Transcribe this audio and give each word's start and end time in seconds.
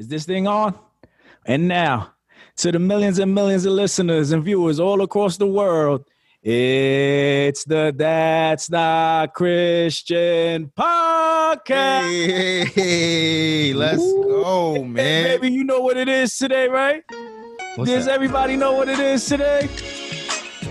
Is 0.00 0.08
this 0.08 0.24
thing 0.24 0.46
on? 0.46 0.78
And 1.44 1.68
now, 1.68 2.14
to 2.56 2.72
the 2.72 2.78
millions 2.78 3.18
and 3.18 3.34
millions 3.34 3.66
of 3.66 3.74
listeners 3.74 4.32
and 4.32 4.42
viewers 4.42 4.80
all 4.80 5.02
across 5.02 5.36
the 5.36 5.46
world, 5.46 6.06
it's 6.42 7.64
the 7.64 7.92
That's 7.94 8.70
Not 8.70 9.34
Christian 9.34 10.72
podcast. 10.74 12.00
Hey, 12.08 12.64
hey, 12.64 13.72
let's 13.74 14.00
Ooh. 14.00 14.24
go, 14.42 14.84
man. 14.84 15.04
Hey, 15.04 15.36
baby, 15.36 15.52
you 15.52 15.64
know 15.64 15.80
what 15.80 15.98
it 15.98 16.08
is 16.08 16.34
today, 16.38 16.66
right? 16.68 17.04
What's 17.76 17.90
Does 17.90 18.06
that? 18.06 18.14
everybody 18.14 18.56
know 18.56 18.72
what 18.72 18.88
it 18.88 19.00
is 19.00 19.26
today? 19.26 19.64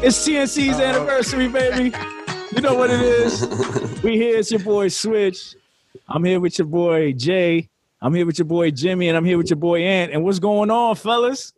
It's 0.01 0.27
TNC's 0.27 0.79
Uh-oh. 0.79 0.83
anniversary, 0.83 1.49
baby. 1.49 1.95
You 2.55 2.63
know 2.63 2.73
what 2.73 2.89
it 2.89 3.01
is. 3.01 3.45
We 4.01 4.17
here. 4.17 4.37
It's 4.39 4.49
your 4.49 4.61
boy 4.61 4.87
Switch. 4.87 5.55
I'm 6.07 6.23
here 6.23 6.39
with 6.39 6.57
your 6.57 6.67
boy 6.67 7.11
Jay. 7.13 7.69
I'm 8.01 8.13
here 8.13 8.25
with 8.25 8.39
your 8.39 8.45
boy 8.45 8.71
Jimmy, 8.71 9.09
and 9.09 9.17
I'm 9.17 9.25
here 9.25 9.37
with 9.37 9.49
your 9.49 9.57
boy 9.57 9.81
Ant. 9.81 10.13
And 10.13 10.23
what's 10.23 10.39
going 10.39 10.71
on, 10.71 10.95
fellas? 10.95 11.51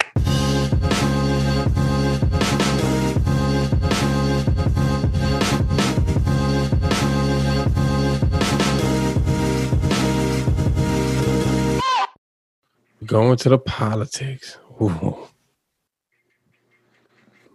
Going 13.06 13.38
to 13.38 13.50
the 13.50 13.60
politics. 13.60 14.58
Ooh. 14.82 15.31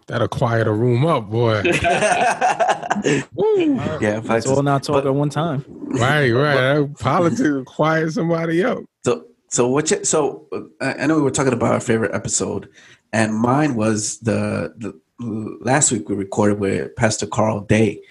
That'll 0.07 0.27
quiet 0.29 0.67
a 0.67 0.71
room 0.71 1.05
up, 1.05 1.29
boy. 1.29 1.61
Woo. 3.35 3.75
yeah, 4.01 4.21
It's 4.23 4.47
all 4.47 4.63
not 4.63 4.83
talk 4.83 5.05
at 5.05 5.13
one 5.13 5.29
time. 5.29 5.65
Right, 5.67 6.31
right. 6.31 6.55
That 6.55 6.95
politics 6.99 7.41
will 7.41 7.63
quiet 7.65 8.11
somebody 8.13 8.63
up. 8.63 8.79
So, 9.03 9.25
so 9.49 9.67
what? 9.67 9.91
You, 9.91 10.03
so 10.05 10.47
uh, 10.53 10.61
I 10.81 11.03
I 11.03 11.05
know 11.07 11.15
we 11.15 11.21
were 11.21 11.31
talking 11.31 11.53
about 11.53 11.73
our 11.73 11.79
favorite 11.79 12.13
episode, 12.15 12.69
and 13.13 13.35
mine 13.35 13.75
was 13.75 14.19
the 14.19 14.73
the 14.77 14.97
last 15.19 15.91
week 15.91 16.07
we 16.09 16.15
recorded 16.15 16.59
with 16.59 16.95
Pastor 16.95 17.27
Carl 17.27 17.61
Day, 17.61 18.01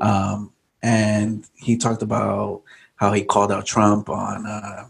um, 0.00 0.52
and 0.82 1.46
he 1.54 1.76
talked 1.76 2.02
about 2.02 2.62
how 2.96 3.12
he 3.12 3.22
called 3.22 3.52
out 3.52 3.64
Trump 3.66 4.08
on 4.08 4.46
uh, 4.46 4.88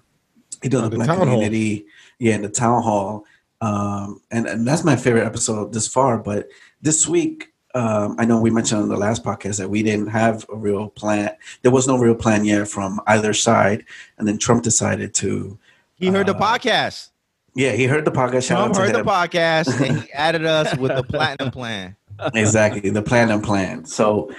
he 0.63 0.69
did 0.69 0.79
On 0.79 0.85
a 0.85 0.89
the 0.89 0.97
black 0.97 1.09
town 1.09 1.17
hall. 1.19 1.27
community, 1.27 1.85
yeah, 2.19 2.35
in 2.35 2.43
the 2.43 2.49
town 2.49 2.83
hall, 2.83 3.25
um, 3.65 4.21
and 4.31 4.47
and 4.47 4.67
that's 4.69 4.85
my 4.85 4.97
favorite 4.97 5.25
episode 5.27 5.73
this 5.73 5.89
far. 5.89 6.19
But 6.19 6.49
this 6.83 7.09
week. 7.09 7.51
Um, 7.77 8.15
I 8.21 8.25
know 8.25 8.41
we 8.41 8.51
mentioned 8.51 8.83
on 8.83 8.89
the 8.89 8.97
last 8.97 9.25
podcast 9.25 9.59
that 9.59 9.69
we 9.69 9.83
didn't 9.83 10.07
have 10.07 10.47
a 10.49 10.55
real 10.55 10.91
plan. 10.91 11.31
There 11.63 11.73
was 11.73 11.89
no 11.89 11.99
real 11.99 12.15
plan 12.15 12.45
yet 12.45 12.69
from 12.69 13.01
either 13.09 13.33
side, 13.35 13.85
and 14.17 14.29
then 14.29 14.39
Trump 14.39 14.63
decided 14.63 15.13
to 15.15 15.59
He 15.97 16.07
heard 16.07 16.29
the 16.29 16.37
Uh, 16.37 16.41
podcast. 16.41 17.09
yeah, 17.57 17.73
he 17.73 17.87
heard 17.87 18.05
the 18.05 18.13
podcast. 18.13 18.47
Trump 18.47 18.77
heard 18.77 18.95
the 18.95 19.03
podcast 19.03 19.69
and 19.85 20.03
he 20.03 20.13
added 20.27 20.45
us 20.45 20.77
with 20.79 20.95
the 20.95 21.03
platinum 21.03 21.51
plan. 21.51 21.97
exactly, 22.33 22.91
the 22.91 23.03
plan 23.03 23.33
and 23.33 23.43
plan. 23.43 23.85
So 23.87 24.31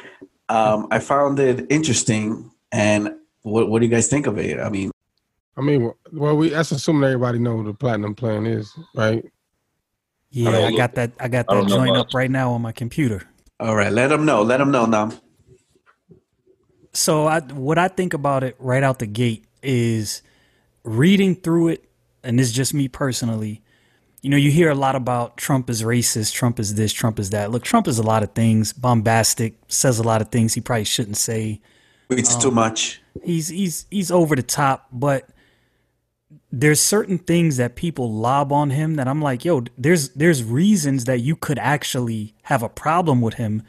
um, 0.48 0.88
I 0.92 1.00
found 1.00 1.38
it 1.40 1.66
interesting. 1.70 2.50
And 2.72 3.16
what, 3.42 3.68
what 3.70 3.80
do 3.80 3.86
you 3.86 3.92
guys 3.92 4.08
think 4.08 4.28
of 4.28 4.38
it? 4.38 4.62
I 4.62 4.70
mean, 4.70 4.92
I 5.58 5.62
mean, 5.62 5.92
well, 6.12 6.36
we 6.36 6.50
that's 6.50 6.72
assuming 6.72 7.04
everybody 7.06 7.40
know 7.40 7.56
what 7.56 7.66
the 7.66 7.74
platinum 7.74 8.14
plan 8.16 8.46
is, 8.46 8.74
right? 8.94 9.24
Yeah, 10.32 10.52
don't 10.52 10.64
I 10.64 10.68
look- 10.70 10.78
got 10.78 10.96
that. 10.96 11.12
I 11.20 11.28
got 11.30 11.48
that 11.48 11.54
know 11.56 11.68
joint 11.68 11.96
up 11.96 12.14
right 12.14 12.30
now 12.32 12.52
on 12.52 12.62
my 12.62 12.72
computer. 12.74 13.24
all 13.60 13.76
right, 13.76 13.92
let 13.92 14.08
them 14.10 14.26
know. 14.26 14.42
Let 14.44 14.58
them 14.58 14.72
know 14.72 14.86
now. 14.86 15.12
So, 16.94 17.28
I, 17.28 17.42
what 17.42 17.78
I 17.78 17.88
think 17.90 18.14
about 18.14 18.44
it 18.44 18.56
right 18.58 18.82
out 18.84 19.00
the 19.00 19.06
gate 19.06 19.46
is 19.62 20.22
reading 20.84 21.36
through 21.36 21.70
it, 21.70 21.90
and 22.24 22.40
this 22.40 22.48
is 22.48 22.54
just 22.54 22.74
me 22.74 22.88
personally. 22.88 23.62
You 24.22 24.30
know, 24.30 24.38
you 24.38 24.50
hear 24.50 24.70
a 24.72 24.76
lot 24.76 24.96
about 24.96 25.38
Trump 25.38 25.70
is 25.70 25.84
racist, 25.84 26.34
Trump 26.34 26.60
is 26.60 26.76
this, 26.76 26.94
Trump 26.94 27.20
is 27.20 27.30
that. 27.32 27.52
Look, 27.52 27.64
Trump 27.64 27.88
is 27.88 28.00
a 28.00 28.04
lot 28.04 28.24
of 28.24 28.32
things, 28.34 28.72
bombastic, 28.74 29.56
says 29.68 30.00
a 30.00 30.04
lot 30.04 30.22
of 30.22 30.30
things 30.30 30.54
he 30.54 30.62
probably 30.62 30.86
shouldn't 30.86 31.18
say. 31.18 31.62
It's 32.10 32.34
Um, 32.36 32.42
too 32.42 32.52
much. 32.52 33.02
he's 33.24 33.50
he's 33.50 33.86
he's 33.92 34.10
over 34.12 34.36
the 34.36 34.44
top, 34.44 34.88
but 34.92 35.30
there's 36.58 36.80
certain 36.80 37.18
things 37.18 37.58
that 37.58 37.76
people 37.76 38.10
lob 38.14 38.54
on 38.54 38.70
him 38.70 38.96
that 38.96 39.10
I'm 39.10 39.22
like, 39.22 39.44
yo, 39.44 39.66
there's 39.78 40.10
there's 40.10 40.42
reasons 40.42 41.04
that 41.04 41.20
you 41.20 41.36
could 41.36 41.60
actually 41.60 42.34
have 42.44 42.64
a 42.64 42.70
problem 42.70 43.20
with 43.20 43.34
him. 43.34 43.64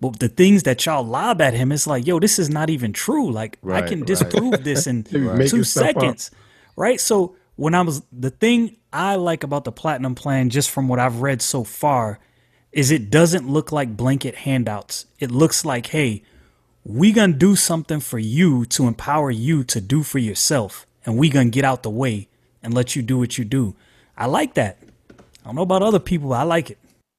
But 0.00 0.18
the 0.18 0.28
things 0.28 0.64
that 0.64 0.84
y'all 0.84 1.04
lob 1.04 1.40
at 1.40 1.54
him, 1.54 1.70
it's 1.70 1.86
like, 1.86 2.04
yo, 2.04 2.18
this 2.18 2.40
is 2.40 2.50
not 2.50 2.68
even 2.68 2.92
true. 2.92 3.30
Like 3.30 3.58
I 3.64 3.82
can 3.82 4.00
right. 4.00 4.06
disprove 4.06 4.64
this 4.64 4.88
in 4.88 5.06
You're 5.10 5.38
two 5.46 5.62
stuff 5.62 5.90
up. 5.90 5.94
seconds. 5.94 6.30
Right? 6.74 7.00
So 7.00 7.36
when 7.54 7.76
I 7.76 7.82
was 7.82 8.02
the 8.10 8.30
thing 8.30 8.76
I 8.92 9.14
like 9.14 9.44
about 9.44 9.62
the 9.62 9.70
platinum 9.70 10.16
plan, 10.16 10.50
just 10.50 10.68
from 10.68 10.88
what 10.88 10.98
I've 10.98 11.22
read 11.22 11.42
so 11.42 11.62
far, 11.62 12.18
is 12.72 12.90
it 12.90 13.08
doesn't 13.08 13.48
look 13.48 13.70
like 13.70 13.96
blanket 13.96 14.34
handouts. 14.34 15.06
It 15.20 15.30
looks 15.30 15.64
like, 15.64 15.86
hey, 15.86 16.24
we 16.82 17.12
gonna 17.12 17.34
do 17.34 17.54
something 17.54 18.00
for 18.00 18.18
you 18.18 18.64
to 18.64 18.88
empower 18.88 19.30
you 19.30 19.62
to 19.62 19.80
do 19.80 20.02
for 20.02 20.18
yourself 20.18 20.88
and 21.06 21.16
we 21.16 21.28
gonna 21.28 21.48
get 21.48 21.64
out 21.64 21.84
the 21.84 21.90
way 21.90 22.28
and 22.62 22.74
let 22.74 22.94
you 22.96 23.02
do 23.02 23.18
what 23.18 23.36
you 23.38 23.44
do 23.44 23.74
i 24.16 24.26
like 24.26 24.54
that 24.54 24.78
i 25.10 25.46
don't 25.46 25.56
know 25.56 25.62
about 25.62 25.82
other 25.82 25.98
people 26.00 26.28
but 26.30 26.36
i 26.36 26.42
like 26.42 26.70
it 26.70 26.78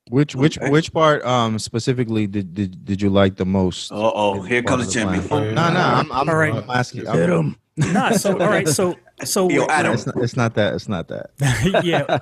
Which 0.10 0.36
which 0.36 0.58
Okay. 0.60 0.70
which 0.70 0.92
part 0.94 1.24
um 1.26 1.58
specifically 1.60 2.28
did 2.28 2.54
did, 2.54 2.86
did 2.86 3.02
you 3.02 3.10
like 3.10 3.36
the 3.38 3.46
most? 3.46 3.92
Uh 3.92 4.12
oh, 4.14 4.42
here 4.42 4.62
comes 4.62 4.88
of 4.88 4.94
the 4.94 5.00
Jimmy. 5.00 5.20
plan? 5.28 5.56
No, 5.56 5.72
no, 5.72 5.80
I'm, 5.80 6.12
I'm, 6.12 6.28
All 6.30 6.36
right. 6.36 6.54
I'm 6.54 6.70
asking. 6.70 7.06
Hit 7.08 7.30
I'm, 7.30 7.32
'em. 7.32 7.58
nah 7.96 8.12
so 8.12 8.34
all 8.38 8.50
right 8.50 8.68
so 8.68 8.96
so 9.24 9.50
Yo, 9.58 9.66
Adam. 9.66 9.94
it's, 9.96 10.06
not, 10.06 10.16
it's 10.18 10.36
not 10.36 10.54
that. 10.56 10.74
It's 10.76 10.88
not 10.90 11.08
that. 11.08 11.32
yeah 11.84 12.20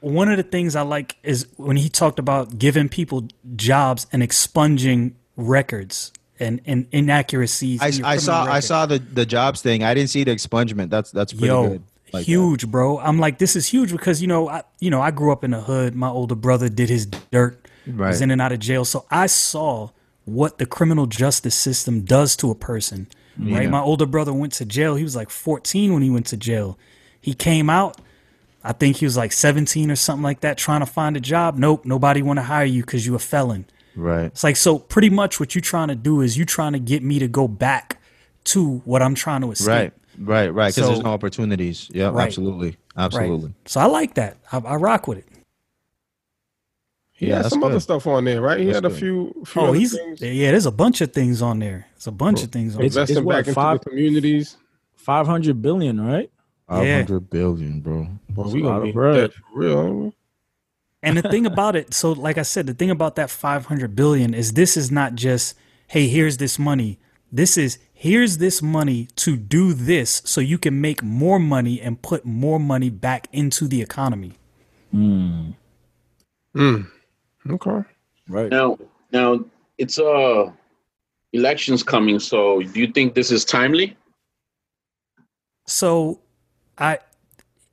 one 0.00 0.28
of 0.30 0.36
the 0.38 0.42
things 0.54 0.74
i 0.76 0.82
like 0.82 1.16
is 1.22 1.46
when 1.58 1.76
he 1.76 1.88
talked 1.90 2.18
about 2.18 2.56
giving 2.58 2.88
people 2.88 3.26
jobs 3.56 4.06
and 4.12 4.22
expunging 4.22 5.16
records 5.36 6.12
and, 6.38 6.60
and 6.64 6.86
inaccuracies 6.92 7.82
I, 7.82 7.88
in 7.88 8.04
I 8.04 8.16
saw 8.16 8.44
criminal 8.44 8.56
I 8.56 8.60
saw 8.60 8.86
the 8.86 8.98
the 9.00 9.26
jobs 9.26 9.60
thing. 9.62 9.82
I 9.82 9.92
didn't 9.94 10.10
see 10.10 10.22
the 10.24 10.30
expungement. 10.32 10.88
That's 10.90 11.10
that's 11.10 11.32
pretty 11.32 11.48
Yo, 11.48 11.68
good. 11.70 11.82
Like 12.16 12.26
that. 12.26 12.32
huge, 12.32 12.68
bro. 12.68 12.98
I'm 12.98 13.18
like, 13.18 13.38
this 13.38 13.56
is 13.56 13.66
huge 13.66 13.92
because 13.92 14.20
you 14.20 14.28
know, 14.28 14.48
I 14.48 14.62
you 14.80 14.90
know, 14.90 15.00
I 15.00 15.10
grew 15.10 15.32
up 15.32 15.44
in 15.44 15.52
the 15.52 15.60
hood. 15.60 15.94
My 15.94 16.08
older 16.08 16.34
brother 16.34 16.68
did 16.68 16.88
his 16.88 17.06
dirt, 17.06 17.66
was 17.86 18.20
in 18.20 18.30
and 18.30 18.40
out 18.40 18.52
of 18.52 18.58
jail, 18.58 18.84
so 18.84 19.04
I 19.10 19.26
saw 19.26 19.90
what 20.24 20.58
the 20.58 20.66
criminal 20.66 21.06
justice 21.06 21.54
system 21.54 22.00
does 22.02 22.36
to 22.36 22.50
a 22.50 22.54
person. 22.54 23.06
Right. 23.38 23.68
My 23.68 23.80
older 23.80 24.06
brother 24.06 24.32
went 24.32 24.54
to 24.54 24.64
jail. 24.64 24.94
He 24.96 25.02
was 25.02 25.14
like 25.14 25.30
14 25.30 25.92
when 25.92 26.02
he 26.02 26.10
went 26.10 26.26
to 26.26 26.36
jail. 26.36 26.78
He 27.20 27.34
came 27.34 27.68
out. 27.68 28.00
I 28.64 28.72
think 28.72 28.96
he 28.96 29.04
was 29.04 29.16
like 29.16 29.32
17 29.32 29.90
or 29.90 29.96
something 29.96 30.24
like 30.24 30.40
that, 30.40 30.58
trying 30.58 30.80
to 30.80 30.86
find 30.86 31.16
a 31.16 31.20
job. 31.20 31.56
Nope, 31.56 31.84
nobody 31.84 32.22
want 32.22 32.38
to 32.38 32.42
hire 32.42 32.64
you 32.64 32.82
because 32.82 33.06
you're 33.06 33.16
a 33.16 33.20
felon. 33.20 33.66
Right. 33.94 34.26
It's 34.26 34.42
like 34.42 34.56
so. 34.56 34.78
Pretty 34.78 35.10
much 35.10 35.38
what 35.38 35.54
you're 35.54 35.62
trying 35.62 35.88
to 35.88 35.94
do 35.94 36.20
is 36.20 36.36
you're 36.36 36.46
trying 36.46 36.72
to 36.72 36.78
get 36.78 37.02
me 37.02 37.18
to 37.18 37.28
go 37.28 37.46
back 37.46 38.00
to 38.44 38.78
what 38.84 39.02
I'm 39.02 39.14
trying 39.14 39.42
to 39.42 39.50
escape. 39.52 39.68
Right. 39.68 39.92
Right. 40.18 40.48
Right. 40.52 40.68
Because 40.74 40.74
So- 40.74 40.86
there's 40.92 41.02
no 41.04 41.12
opportunities. 41.12 41.88
Yeah. 41.92 42.10
Right. 42.10 42.26
Absolutely. 42.26 42.68
Right. 42.96 43.04
Absolutely. 43.04 43.54
So 43.66 43.80
I 43.80 43.86
like 43.86 44.14
that. 44.14 44.36
I, 44.52 44.58
I 44.58 44.76
rock 44.76 45.06
with 45.08 45.18
it. 45.18 45.26
He 47.12 47.28
Yeah, 47.28 47.36
had 47.36 47.44
that's 47.44 47.54
some 47.54 47.64
other 47.64 47.80
stuff 47.80 48.06
on 48.06 48.24
there, 48.24 48.42
right? 48.42 48.58
He 48.60 48.66
That's 48.66 48.76
had 48.76 48.84
a 48.84 48.88
good. 48.90 48.98
few, 48.98 49.42
few 49.46 49.62
Oh, 49.62 49.66
other 49.68 49.78
he's 49.78 49.96
things. 49.96 50.20
yeah. 50.20 50.50
There's 50.50 50.66
a 50.66 50.70
bunch 50.70 51.00
of 51.00 51.12
things 51.12 51.40
on 51.40 51.58
there. 51.60 51.86
It's 51.96 52.06
a 52.06 52.10
bunch 52.12 52.42
of 52.42 52.52
things 52.52 52.74
on 52.76 52.82
It's- 52.82 52.94
there. 52.94 53.02
Investing 53.04 53.24
what, 53.24 53.32
back 53.36 53.46
into 53.46 53.54
five- 53.54 53.80
the 53.80 53.90
communities. 53.90 54.56
500 54.96 55.62
billion, 55.62 56.00
right? 56.00 56.30
Yeah, 56.68 56.76
Five 56.78 57.06
hundred 57.08 57.30
billion, 57.30 57.80
bro. 57.80 58.08
Well, 58.34 58.44
That's 58.46 58.52
we 58.54 58.60
a 58.60 58.64
gonna 58.64 58.84
be 58.84 58.92
bread. 58.92 59.14
dead 59.14 59.32
for 59.34 59.44
real. 59.60 60.12
And 61.02 61.16
the 61.16 61.22
thing 61.22 61.46
about 61.46 61.76
it, 61.76 61.94
so 61.94 62.10
like 62.10 62.38
I 62.38 62.42
said, 62.42 62.66
the 62.66 62.74
thing 62.74 62.90
about 62.90 63.14
that 63.16 63.30
500 63.30 63.94
billion 63.94 64.34
is 64.34 64.54
this 64.54 64.76
is 64.76 64.90
not 64.90 65.14
just 65.14 65.54
hey, 65.88 66.08
here's 66.08 66.38
this 66.38 66.58
money. 66.58 66.98
This 67.32 67.56
is 67.56 67.78
here's 67.92 68.38
this 68.38 68.62
money 68.62 69.08
to 69.16 69.36
do 69.36 69.72
this 69.72 70.22
so 70.24 70.40
you 70.40 70.58
can 70.58 70.80
make 70.80 71.02
more 71.02 71.38
money 71.38 71.80
and 71.80 72.00
put 72.00 72.24
more 72.24 72.60
money 72.60 72.90
back 72.90 73.28
into 73.32 73.66
the 73.66 73.82
economy. 73.82 74.32
Mm. 74.94 75.54
Mm. 76.54 76.90
Okay. 77.50 77.88
Right. 78.28 78.50
Now, 78.50 78.78
now 79.12 79.44
it's 79.78 79.98
uh 79.98 80.50
elections 81.32 81.82
coming. 81.82 82.18
So, 82.18 82.62
do 82.62 82.80
you 82.80 82.88
think 82.88 83.14
this 83.14 83.30
is 83.30 83.44
timely? 83.44 83.96
So, 85.66 86.20
I, 86.78 86.98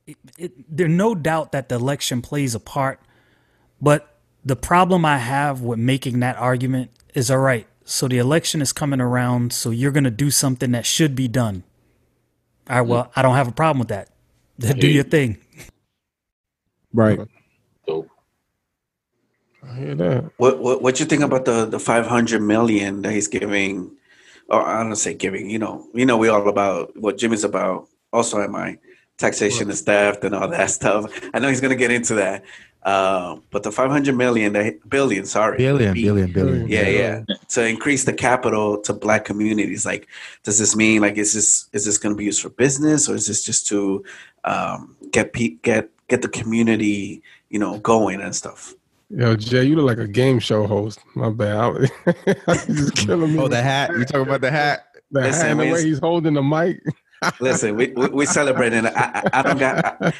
it, 0.06 0.16
it, 0.38 0.76
there's 0.76 0.90
no 0.90 1.14
doubt 1.14 1.52
that 1.52 1.68
the 1.68 1.76
election 1.76 2.22
plays 2.22 2.54
a 2.54 2.60
part, 2.60 3.00
but 3.80 4.18
the 4.44 4.56
problem 4.56 5.04
I 5.04 5.18
have 5.18 5.62
with 5.62 5.78
making 5.78 6.20
that 6.20 6.36
argument 6.36 6.90
is 7.14 7.30
all 7.30 7.38
right. 7.38 7.66
So 7.84 8.08
the 8.08 8.18
election 8.18 8.62
is 8.62 8.72
coming 8.72 9.00
around, 9.00 9.52
so 9.52 9.70
you're 9.70 9.92
going 9.92 10.04
to 10.04 10.10
do 10.10 10.30
something 10.30 10.72
that 10.72 10.86
should 10.86 11.14
be 11.14 11.28
done. 11.28 11.64
All 12.68 12.78
right. 12.78 12.86
Well, 12.86 13.12
I 13.14 13.22
don't 13.22 13.34
have 13.34 13.48
a 13.48 13.52
problem 13.52 13.78
with 13.78 13.88
that. 13.88 14.08
Do 14.58 14.88
your 14.88 15.04
thing. 15.04 15.38
Right. 16.94 17.20
So, 17.86 18.06
I 19.62 19.74
hear 19.74 19.94
that. 19.96 20.30
What 20.38 20.60
what 20.60 20.80
what 20.80 21.00
you 21.00 21.06
think 21.06 21.22
about 21.22 21.44
the 21.44 21.66
the 21.66 21.78
five 21.78 22.06
hundred 22.06 22.40
million 22.40 23.02
that 23.02 23.12
he's 23.12 23.28
giving? 23.28 23.90
Or 24.48 24.62
I 24.62 24.82
don't 24.82 24.96
say 24.96 25.12
giving. 25.12 25.50
You 25.50 25.58
know, 25.58 25.88
you 25.92 26.06
know, 26.06 26.16
we 26.16 26.28
all 26.28 26.48
about 26.48 26.96
what 26.96 27.18
Jimmy's 27.18 27.44
about. 27.44 27.88
Also, 28.12 28.40
am 28.40 28.54
I 28.54 28.78
taxation 29.18 29.70
is 29.70 29.82
theft 29.82 30.24
and 30.24 30.34
all 30.34 30.48
that 30.48 30.70
stuff. 30.78 31.12
I 31.32 31.38
know 31.38 31.48
he's 31.48 31.60
gonna 31.60 31.76
get 31.76 31.90
into 31.90 32.14
that. 32.14 32.44
Uh, 32.84 33.36
but 33.50 33.62
the 33.62 33.72
500 33.72 34.14
million, 34.14 34.52
the 34.52 34.78
billion, 34.88 35.24
sorry, 35.24 35.56
Billion, 35.56 35.94
B- 35.94 36.04
billion, 36.04 36.32
billion. 36.32 36.68
yeah, 36.68 36.86
yeah, 36.86 37.24
to 37.48 37.66
increase 37.66 38.04
the 38.04 38.12
capital 38.12 38.76
to 38.82 38.92
black 38.92 39.24
communities. 39.24 39.86
Like, 39.86 40.06
does 40.42 40.58
this 40.58 40.76
mean 40.76 41.00
like 41.00 41.16
is 41.16 41.32
this 41.32 41.68
is 41.72 41.86
this 41.86 41.96
going 41.96 42.14
to 42.14 42.18
be 42.18 42.26
used 42.26 42.42
for 42.42 42.50
business 42.50 43.08
or 43.08 43.14
is 43.14 43.26
this 43.26 43.42
just 43.42 43.66
to 43.68 44.04
um, 44.44 44.96
get 45.12 45.32
pe- 45.32 45.56
get 45.62 45.88
get 46.08 46.20
the 46.20 46.28
community 46.28 47.22
you 47.48 47.58
know 47.58 47.78
going 47.78 48.20
and 48.20 48.34
stuff? 48.36 48.74
Yo, 49.08 49.34
Jay, 49.36 49.64
you 49.64 49.76
look 49.76 49.86
like 49.86 50.04
a 50.04 50.08
game 50.08 50.38
show 50.38 50.66
host. 50.66 50.98
My 51.14 51.30
bad. 51.30 51.90
I, 52.48 52.54
just 52.66 52.96
killing 52.96 53.34
me. 53.34 53.38
Oh, 53.38 53.48
the 53.48 53.62
hat. 53.62 53.92
You 53.96 54.04
talking 54.04 54.22
about 54.26 54.40
the 54.42 54.50
hat? 54.50 54.88
the 55.10 55.20
Listen, 55.22 55.42
hat 55.42 55.50
and 55.52 55.60
the 55.60 55.72
way 55.72 55.84
he's 55.84 56.00
holding 56.00 56.34
the 56.34 56.42
mic. 56.42 56.82
Listen, 57.40 57.76
we 57.76 57.92
we, 57.96 58.08
we 58.08 58.26
celebrating. 58.26 58.84
I, 58.86 58.90
I, 58.94 59.22
I 59.32 59.42
don't 59.42 59.58
got 59.58 59.96
I, 60.02 60.12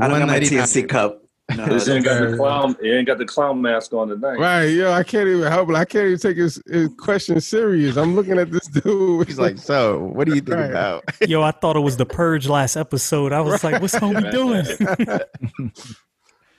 I 0.00 0.08
don't 0.08 0.18
got 0.20 0.28
my 0.28 0.38
TNC 0.38 0.88
cup. 0.88 1.24
No, 1.56 1.66
This 1.66 1.88
ain't 1.88 2.04
got 2.04 2.30
the 2.30 2.36
clown. 2.36 2.76
It 2.82 2.88
ain't 2.90 3.06
got 3.06 3.18
the 3.18 3.24
clown 3.24 3.60
mask 3.60 3.92
on 3.92 4.08
tonight. 4.08 4.38
Right, 4.38 4.64
yo, 4.66 4.92
I 4.92 5.02
can't 5.02 5.28
even 5.28 5.50
help 5.50 5.68
it. 5.70 5.74
I 5.76 5.84
can't 5.84 6.06
even 6.06 6.18
take 6.18 6.36
his, 6.36 6.62
his 6.66 6.88
question 6.98 7.40
serious. 7.40 7.96
I'm 7.96 8.14
looking 8.14 8.38
at 8.38 8.50
this 8.50 8.66
dude. 8.82 9.26
He's 9.26 9.38
like, 9.38 9.58
so 9.58 9.98
what 9.98 10.26
do 10.28 10.34
you 10.34 10.40
think 10.40 10.56
Right. 10.56 10.70
about? 10.70 11.04
Yo, 11.28 11.42
I 11.42 11.50
thought 11.50 11.76
it 11.76 11.80
was 11.80 11.96
the 11.96 12.06
purge 12.06 12.46
last 12.48 12.76
episode. 12.76 13.32
I 13.32 13.40
was 13.40 13.64
like, 13.64 13.80
what's 13.82 13.94
homie 13.94 14.30
doing? 14.30 14.64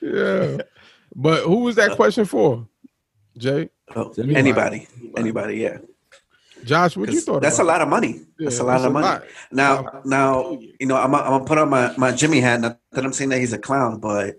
yeah. 0.00 0.58
But 1.14 1.44
who 1.44 1.56
was 1.58 1.76
that 1.76 1.92
question 1.96 2.24
for? 2.24 2.66
Jay? 3.36 3.70
Oh, 3.94 4.12
Anybody. 4.18 4.38
anybody, 4.38 4.88
anybody, 5.16 5.56
yeah. 5.56 5.78
Josh, 6.64 6.96
what 6.96 7.10
you 7.10 7.20
thought 7.20 7.42
that's 7.42 7.58
a 7.58 7.64
lot 7.64 7.80
of 7.82 7.88
money. 7.88 8.20
Yeah, 8.38 8.44
that's 8.44 8.60
a 8.60 8.62
lot 8.64 8.84
of 8.84 8.92
money. 8.92 9.04
lot. 9.04 9.24
Now, 9.50 10.00
now, 10.04 10.58
you 10.78 10.86
know, 10.86 10.96
I'm, 10.96 11.12
I'm 11.14 11.24
gonna 11.24 11.44
put 11.44 11.58
on 11.58 11.68
my, 11.68 11.92
my 11.96 12.12
Jimmy 12.12 12.40
hat. 12.40 12.60
Not 12.60 12.78
that 12.92 13.04
I'm 13.04 13.12
saying 13.12 13.30
that 13.30 13.38
he's 13.40 13.52
a 13.52 13.58
clown, 13.58 13.98
but 13.98 14.36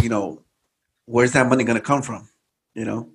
you 0.00 0.08
know, 0.08 0.42
where's 1.06 1.32
that 1.32 1.48
money 1.48 1.64
gonna 1.64 1.80
come 1.80 2.02
from? 2.02 2.28
You 2.74 2.84
know, 2.84 3.08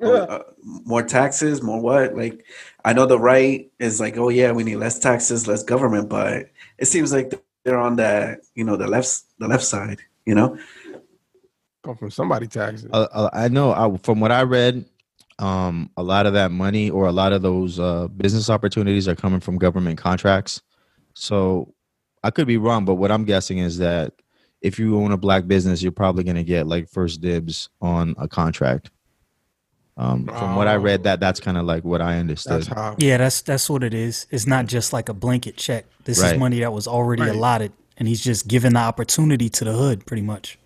Uh, 0.00 0.42
more 0.62 1.02
taxes, 1.02 1.60
more 1.62 1.80
what? 1.80 2.14
Like, 2.16 2.44
I 2.84 2.92
know 2.92 3.04
the 3.06 3.18
right 3.18 3.70
is 3.80 3.98
like, 4.00 4.16
oh 4.16 4.28
yeah, 4.28 4.52
we 4.52 4.62
need 4.62 4.76
less 4.76 4.98
taxes, 4.98 5.48
less 5.48 5.64
government, 5.64 6.08
but 6.08 6.50
it 6.78 6.86
seems 6.86 7.12
like 7.12 7.32
they're 7.64 7.78
on 7.78 7.96
the 7.96 8.38
you 8.54 8.64
know, 8.64 8.76
the 8.76 8.86
left, 8.86 9.22
the 9.38 9.48
left 9.48 9.64
side. 9.64 10.00
You 10.24 10.34
know, 10.34 10.58
Come 11.84 11.96
from 11.96 12.10
somebody 12.10 12.46
taxes. 12.46 12.88
Uh, 12.92 13.08
uh, 13.12 13.30
I 13.32 13.48
know 13.48 13.72
I, 13.72 13.96
from 13.98 14.20
what 14.20 14.30
I 14.30 14.42
read, 14.42 14.84
um, 15.38 15.90
a 15.96 16.02
lot 16.02 16.26
of 16.26 16.32
that 16.34 16.50
money 16.50 16.90
or 16.90 17.06
a 17.06 17.12
lot 17.12 17.32
of 17.32 17.42
those 17.42 17.78
uh, 17.78 18.08
business 18.08 18.50
opportunities 18.50 19.08
are 19.08 19.14
coming 19.16 19.40
from 19.40 19.56
government 19.56 19.98
contracts. 19.98 20.60
So 21.14 21.72
I 22.22 22.30
could 22.30 22.46
be 22.46 22.56
wrong, 22.56 22.84
but 22.84 22.96
what 22.96 23.10
I'm 23.10 23.24
guessing 23.24 23.58
is 23.58 23.78
that 23.78 24.12
if 24.60 24.78
you 24.78 24.96
own 24.98 25.12
a 25.12 25.16
black 25.16 25.46
business, 25.46 25.82
you're 25.82 25.92
probably 25.92 26.24
going 26.24 26.36
to 26.36 26.42
get 26.44 26.66
like 26.66 26.88
first 26.88 27.20
dibs 27.20 27.68
on 27.80 28.14
a 28.18 28.26
contract. 28.28 28.90
Um, 29.96 30.26
from 30.26 30.54
what 30.54 30.68
I 30.68 30.76
read, 30.76 31.00
Oh. 31.00 31.02
that 31.04 31.20
that's 31.20 31.40
kind 31.40 31.56
of 31.58 31.64
like 31.66 31.84
what 31.84 32.00
I 32.00 32.18
understood. 32.18 32.62
That's. 32.62 33.02
Yeah, 33.02 33.16
that's 33.16 33.42
that's 33.42 33.68
what 33.68 33.82
it 33.82 33.94
is. 33.94 34.26
It's 34.30 34.46
not 34.46 34.66
just 34.66 34.92
like 34.92 35.08
a 35.08 35.14
blanket 35.14 35.56
check. 35.56 35.86
This 36.04 36.20
Right. 36.22 36.34
is 36.34 36.38
money 36.38 36.60
that 36.60 36.72
was 36.72 36.86
already 36.86 37.22
Right. 37.22 37.34
allotted, 37.34 37.72
and 37.96 38.06
he's 38.06 38.22
just 38.22 38.46
giving 38.46 38.74
the 38.74 38.78
opportunity 38.80 39.48
to 39.48 39.64
the 39.64 39.72
hood, 39.72 40.06
pretty 40.06 40.22
much. 40.22 40.58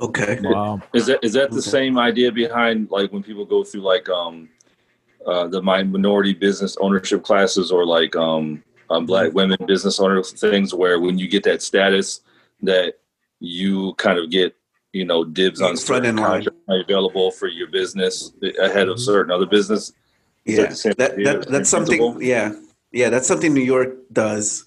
okay, 0.00 0.38
Wow. 0.42 0.82
Is 0.92 1.06
that 1.06 1.20
is 1.22 1.32
that 1.34 1.50
the 1.50 1.58
Okay. 1.58 1.70
same 1.70 1.98
idea 1.98 2.30
behind 2.32 2.90
like 2.90 3.10
when 3.12 3.22
people 3.22 3.44
go 3.46 3.62
through 3.64 3.82
like 3.82 4.08
um 4.08 4.48
uh 5.24 5.46
the 5.48 5.62
mi- 5.62 5.84
minority 5.84 6.34
business 6.34 6.76
ownership 6.80 7.22
classes 7.22 7.70
or 7.70 7.86
like 7.86 8.14
um, 8.16 8.62
um 8.90 9.06
black 9.06 9.32
women 9.32 9.56
business 9.66 9.98
owner 10.00 10.20
things 10.22 10.74
where 10.74 10.98
when 11.00 11.16
you 11.16 11.28
get 11.28 11.44
that 11.44 11.62
status 11.62 12.20
that 12.62 12.94
you 13.46 13.94
kind 13.94 14.18
of 14.18 14.30
get 14.30 14.54
you 14.92 15.04
know 15.04 15.24
dibs 15.24 15.60
on 15.60 15.76
Front 15.76 15.78
certain 15.78 16.06
in 16.06 16.16
line. 16.16 16.44
contracts 16.44 16.60
available 16.68 17.30
for 17.30 17.48
your 17.48 17.68
business 17.68 18.32
ahead 18.60 18.88
of 18.88 18.98
certain 19.00 19.32
other 19.32 19.46
business. 19.46 19.92
Is 20.44 20.56
that 20.56 20.70
yeah, 20.84 20.92
the 20.92 20.94
that, 20.96 21.24
that 21.24 21.48
that's 21.48 21.70
something. 21.70 21.98
principle? 21.98 22.22
Yeah, 22.22 22.52
yeah, 22.92 23.10
that's 23.10 23.26
something 23.26 23.52
New 23.52 23.62
York 23.62 23.96
does. 24.12 24.66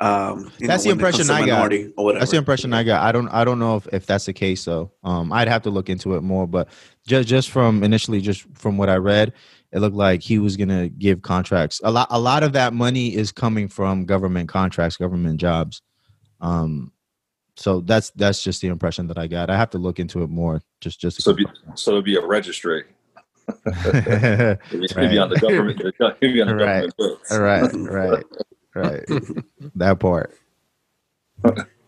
Um, 0.00 0.52
you 0.58 0.66
That's 0.66 0.84
the 0.84 0.90
when 0.90 0.98
it 0.98 1.02
comes 1.02 1.20
impression 1.20 1.30
I 1.30 1.46
got. 1.46 1.52
minority 1.52 1.92
Or 1.96 2.04
whatever. 2.04 2.20
That's 2.20 2.30
the 2.30 2.36
impression 2.36 2.72
I 2.72 2.82
got. 2.82 3.02
I 3.02 3.12
don't 3.12 3.28
I 3.28 3.44
don't 3.44 3.58
know 3.58 3.76
if, 3.76 3.86
if 3.92 4.06
that's 4.06 4.26
the 4.26 4.32
case 4.32 4.64
though. 4.64 4.92
Um, 5.02 5.32
I'd 5.32 5.48
have 5.48 5.62
to 5.62 5.70
look 5.70 5.88
into 5.88 6.16
it 6.16 6.22
more, 6.22 6.46
but 6.46 6.68
just 7.06 7.28
just 7.28 7.50
from 7.50 7.82
initially, 7.82 8.20
just 8.20 8.46
from 8.54 8.76
what 8.76 8.88
I 8.88 8.96
read, 8.96 9.32
it 9.72 9.78
looked 9.78 9.96
like 9.96 10.22
he 10.22 10.38
was 10.38 10.56
gonna 10.56 10.88
give 10.88 11.22
contracts. 11.22 11.80
A 11.82 11.90
lot 11.90 12.08
a 12.10 12.20
lot 12.20 12.42
of 12.42 12.52
that 12.52 12.72
money 12.72 13.14
is 13.14 13.32
coming 13.32 13.68
from 13.68 14.04
government 14.04 14.48
contracts, 14.48 14.96
government 14.96 15.40
jobs. 15.40 15.82
Um, 16.40 16.92
so 17.56 17.80
that's 17.80 18.10
that's 18.10 18.42
just 18.42 18.60
the 18.60 18.68
impression 18.68 19.06
that 19.08 19.18
I 19.18 19.26
got. 19.26 19.50
I 19.50 19.56
have 19.56 19.70
to 19.70 19.78
look 19.78 19.98
into 19.98 20.22
it 20.22 20.30
more. 20.30 20.62
Just 20.80 21.00
just 21.00 21.22
So 21.22 21.32
to 21.32 21.36
be, 21.36 21.46
so 21.74 21.90
it'll 21.92 22.02
be 22.02 22.16
a 22.16 22.24
registry. 22.26 22.84
confirm. 23.64 24.58
It'll 24.72 25.08
be 25.08 25.18
on 25.18 25.28
the 25.30 25.38
government. 25.40 25.80
It'll 25.80 25.92
on 26.42 26.46
the 26.48 26.54
Right. 26.54 26.92
government 26.92 26.96
books. 26.98 27.30
right, 27.38 27.70
right, 27.74 28.24
right. 28.74 29.04
that 29.76 29.98
part. 30.00 30.34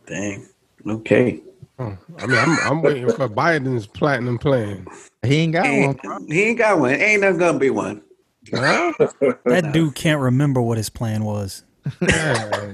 Dang. 0.06 0.46
Okay. 0.86 1.40
Oh, 1.80 1.96
I 2.18 2.26
mean, 2.26 2.38
I'm, 2.38 2.58
I'm 2.70 2.82
waiting 2.82 3.08
for 3.12 3.28
Biden's 3.28 3.86
platinum 3.86 4.38
plan. 4.38 4.86
He 5.24 5.36
ain't 5.36 5.52
got 5.52 5.66
He 5.66 5.80
one. 5.80 5.88
ain't, 5.90 6.02
bro. 6.02 6.18
he 6.28 6.42
ain't 6.44 6.58
got 6.58 6.78
one. 6.78 6.90
Ain't 6.92 7.20
never 7.20 7.38
gonna 7.38 7.58
be 7.58 7.70
one. 7.70 8.02
Huh? 8.52 8.92
That 9.44 9.70
dude 9.72 9.94
can't 9.94 10.20
remember 10.20 10.60
what 10.62 10.76
his 10.78 10.90
plan 10.90 11.24
was. 11.24 11.64
Yeah. 12.00 12.72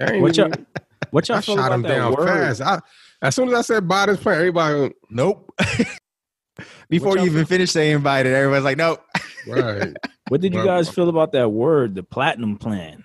I 0.00 0.18
What 0.20 0.36
y'all, 0.36 0.46
even- 0.48 0.66
what 1.10 1.28
y'all 1.28 1.38
I 1.38 1.40
feel 1.40 1.56
shot 1.56 1.66
about 1.66 1.74
him 1.76 1.82
that 1.82 1.88
down 1.88 2.12
word? 2.12 2.26
fast. 2.56 2.62
I, 2.62 2.80
as 3.22 3.34
soon 3.34 3.48
as 3.48 3.54
I 3.54 3.60
said 3.62 3.84
Biden's 3.88 4.20
plan, 4.20 4.36
everybody 4.38 4.80
went, 4.80 4.96
Nope. 5.10 5.52
Before 6.88 7.12
you 7.16 7.24
y'all 7.24 7.26
even 7.26 7.44
finish 7.44 7.70
saying 7.70 7.96
invited, 7.96 8.32
everybody's 8.32 8.64
like, 8.64 8.76
nope. 8.78 9.02
right, 9.46 9.92
What 10.28 10.40
did 10.40 10.52
you 10.54 10.58
Well, 10.60 10.66
guys 10.66 10.88
feel 10.88 11.08
about 11.08 11.32
that 11.32 11.50
word, 11.50 11.94
the 11.94 12.02
platinum 12.02 12.56
plan? 12.56 13.04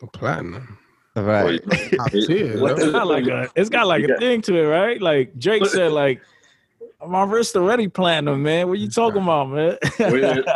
the 0.00 0.06
platinum. 0.06 0.78
Right. 1.14 1.62
Top 1.96 2.12
tier. 2.12 2.60
What 2.60 2.78
yo. 2.78 2.84
It's 2.84 2.92
got 2.92 3.06
like 3.06 3.26
a, 3.26 3.50
it's 3.56 3.68
got 3.70 3.86
like 3.86 4.04
a 4.04 4.08
Yeah. 4.08 4.18
thing 4.18 4.42
to 4.42 4.56
it, 4.56 4.66
right? 4.66 5.00
Like 5.00 5.38
Drake 5.38 5.64
said, 5.66 5.92
like 5.92 6.20
my 7.06 7.24
wrist 7.24 7.56
already 7.56 7.88
platinum, 7.88 8.42
man. 8.42 8.68
What 8.68 8.78
you 8.78 8.90
talking 8.90 9.22
about, 9.22 9.48
man? 9.48 9.78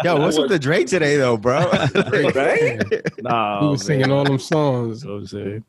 Yo, 0.04 0.18
what's 0.20 0.38
with 0.38 0.50
the 0.50 0.58
Drake 0.58 0.86
today, 0.86 1.16
though, 1.16 1.36
bro? 1.38 1.70
Right? 1.70 2.82
nah, 3.20 3.60
He 3.62 3.66
was 3.68 3.84
singing 3.86 4.10
all 4.12 4.24
them 4.24 4.38
songs. 4.38 5.00
That's 5.00 5.06
what 5.08 5.14
I'm 5.14 5.26
saying. 5.26 5.64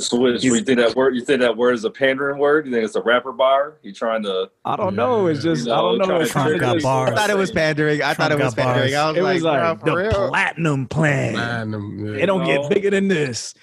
So 0.00 0.16
what, 0.16 0.42
you 0.42 0.60
think 0.62 0.78
that 0.78 0.94
word? 0.96 1.14
You 1.14 1.24
think 1.24 1.40
that 1.40 1.56
word 1.56 1.74
is 1.74 1.84
a 1.84 1.90
pandering 1.90 2.38
word? 2.38 2.66
You 2.66 2.72
think 2.72 2.84
it's 2.84 2.94
a 2.96 3.02
rapper 3.02 3.32
bar? 3.32 3.74
You 3.82 3.92
trying 3.92 4.22
to? 4.24 4.50
I 4.64 4.76
don't 4.76 4.96
know. 4.96 5.26
It's 5.26 5.42
just 5.42 5.66
You 5.66 5.72
I 5.72 5.76
don't 5.76 5.98
know, 5.98 6.04
know. 6.04 6.06
trying 6.06 6.22
It's 6.22 6.32
to 6.32 6.38
Trump 6.40 6.60
got 6.60 6.72
just- 6.74 6.84
bars. 6.84 7.10
I 7.10 7.14
thought 7.14 7.30
it 7.30 7.36
was 7.36 7.50
pandering. 7.50 8.02
I 8.02 8.14
thought 8.14 8.32
it 8.32 8.38
was 8.38 8.54
got 8.54 8.64
pandering. 8.64 8.94
I 8.94 9.08
was 9.08 9.16
It 9.18 9.22
like, 9.22 9.34
was 9.34 9.42
like 9.42 9.84
the 9.84 9.94
real? 9.96 10.28
platinum 10.28 10.86
plan. 10.86 11.34
Platinum. 11.34 12.06
Yeah. 12.16 12.22
It 12.22 12.26
don't 12.26 12.40
No. 12.40 12.46
get 12.46 12.70
bigger 12.70 12.90
than 12.90 13.08
this. 13.08 13.54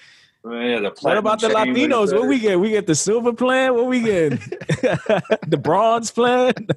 Man, 0.44 0.84
the 0.84 0.94
What 1.00 1.18
about 1.18 1.40
the 1.40 1.48
Latinos? 1.48 2.12
what 2.12 2.20
What 2.20 2.28
we 2.28 2.38
get? 2.38 2.60
We 2.60 2.70
get 2.70 2.86
the 2.86 2.94
silver 2.94 3.32
plan. 3.32 3.74
What 3.74 3.86
we 3.86 4.00
get? 4.00 4.30
the 5.48 5.58
bronze 5.60 6.10
plan. 6.12 6.54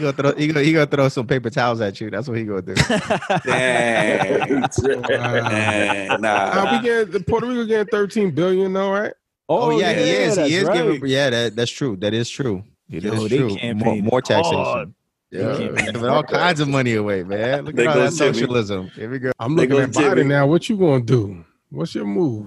He 0.00 0.06
gonna 0.06 0.12
throw. 0.16 0.32
He 0.34 0.46
gonna, 0.46 0.62
he 0.64 0.72
gonna 0.72 0.86
throw 0.86 1.08
some 1.10 1.26
paper 1.26 1.50
towels 1.50 1.80
at 1.82 2.00
you. 2.00 2.10
That's 2.10 2.26
what 2.26 2.38
he 2.38 2.44
gonna 2.44 2.62
do. 2.62 2.74
Dang. 3.44 4.60
Wow. 4.62 4.66
Dang. 5.50 6.20
Nah. 6.20 6.28
Uh, 6.28 6.78
we 6.78 6.82
get 6.88 7.12
the 7.12 7.20
Puerto 7.20 7.46
Rico 7.46 7.64
getting 7.66 7.86
13 7.88 8.30
billion 8.30 8.72
though, 8.72 8.90
right? 8.92 9.12
Oh, 9.48 9.78
yeah, 9.78 9.92
he 9.92 10.10
is. 10.10 10.36
He 10.36 10.54
is 10.54 10.64
right. 10.64 10.74
giving. 10.76 11.06
Yeah, 11.06 11.28
that, 11.30 11.56
that's 11.56 11.70
true. 11.70 11.96
That 11.96 12.14
is 12.14 12.30
true. 12.30 12.62
It 12.90 13.04
is 13.04 13.12
Yo, 13.12 13.28
they 13.28 13.36
true. 13.36 13.48
More, 13.48 13.58
campaigned 13.58 14.04
more 14.06 14.22
taxation. 14.22 14.54
hard. 14.58 14.94
Yeah, 15.30 15.42
They 15.52 15.66
campaigned 15.66 15.92
giving 15.94 16.08
all 16.08 16.22
kinds 16.22 16.60
of 16.60 16.68
money 16.68 16.94
away, 16.94 17.22
man. 17.24 17.64
Look 17.66 17.74
They 17.74 17.86
at 17.86 17.88
all 17.96 18.04
that 18.04 18.12
Jimmy. 18.14 18.32
socialism. 18.32 18.88
Here 18.94 19.10
we 19.10 19.18
go. 19.18 19.32
I'm 19.38 19.54
looking 19.56 19.76
at 19.78 19.90
Biden 19.90 20.16
Jimmy. 20.16 20.24
now. 20.24 20.46
What 20.46 20.68
you 20.68 20.76
gonna 20.76 21.02
do? 21.04 21.44
What's 21.70 21.94
your 21.94 22.04
move? 22.06 22.46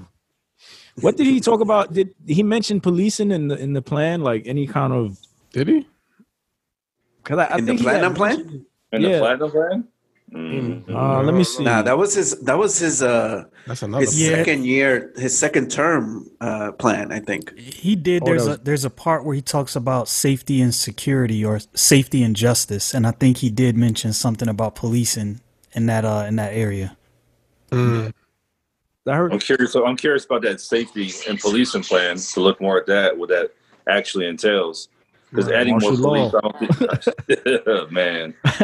What 1.02 1.18
did 1.18 1.28
he 1.28 1.40
talk 1.40 1.60
about? 1.60 1.94
Did 1.94 2.14
he 2.26 2.42
mention 2.42 2.80
policing 2.82 3.32
in 3.32 3.48
the 3.50 3.58
in 3.58 3.74
the 3.74 3.82
plan? 3.82 4.22
Like 4.22 4.44
any 4.48 4.66
kind 4.66 4.92
of? 4.94 5.18
Did 5.52 5.68
he? 5.68 5.88
Because 7.24 7.40
I, 7.40 7.46
I 7.46 7.58
In 7.58 7.66
the 7.66 7.72
think 7.72 7.80
he 7.82 7.86
had 7.86 7.92
platinum 7.94 8.14
plan? 8.16 8.66
In 8.92 9.02
Yeah. 9.02 9.12
the 9.14 9.20
platinum 9.20 9.52
plan? 9.52 9.88
Mm. 10.34 10.90
Uh, 10.90 11.22
let 11.22 11.34
me 11.36 11.44
see. 11.44 11.64
Nah, 11.64 11.84
that 11.84 11.96
was 11.98 12.16
his. 12.16 12.40
That 12.42 12.58
was 12.58 12.80
his. 12.80 13.04
Uh, 13.04 13.44
That's 13.68 13.84
another. 13.84 14.04
his 14.04 14.20
Yeah. 14.20 14.38
second 14.38 14.66
year, 14.66 15.12
his 15.16 15.38
second 15.38 15.70
term 15.70 16.28
uh, 16.42 16.72
plan. 16.72 17.12
I 17.12 17.20
think. 17.20 17.56
He 17.58 17.96
did. 17.96 18.24
Oh, 18.24 18.26
There's 18.26 18.46
that 18.46 18.62
a 18.62 18.64
there's 18.64 18.84
a 18.84 18.90
part 18.90 19.26
where 19.26 19.36
he 19.36 19.44
talks 19.44 19.76
about 19.76 20.08
safety 20.08 20.60
and 20.60 20.74
security 20.74 21.46
or 21.46 21.60
safety 21.76 22.24
and 22.24 22.36
justice, 22.36 22.96
and 22.96 23.06
I 23.06 23.12
think 23.12 23.38
he 23.38 23.52
did 23.52 23.78
mention 23.78 24.12
something 24.12 24.48
about 24.50 24.74
policing 24.74 25.40
in 25.74 25.86
that 25.86 26.04
uh 26.04 26.26
in 26.28 26.36
that 26.38 26.54
area. 26.54 26.98
Mm. 27.72 28.12
I 29.06 29.16
heard. 29.16 29.34
I'm 29.34 29.40
curious. 29.40 29.72
So 29.72 29.86
I'm 29.86 29.98
curious 29.98 30.26
about 30.26 30.42
that 30.44 30.62
safety 30.62 31.12
and 31.30 31.40
policing 31.40 31.84
plan 31.84 32.18
to 32.18 32.40
look 32.40 32.60
more 32.60 32.80
at 32.80 32.88
that. 32.88 33.16
What 33.16 33.30
that 33.30 33.52
actually 33.88 34.26
entails. 34.26 34.88
Because 35.34 35.50
Right, 35.50 35.56
adding 35.62 35.80
more 35.80 35.96
police, 35.96 36.34
I 36.36 36.40
don't 36.42 36.60
think, 36.60 37.92
man, 37.92 38.36
I, 38.46 38.56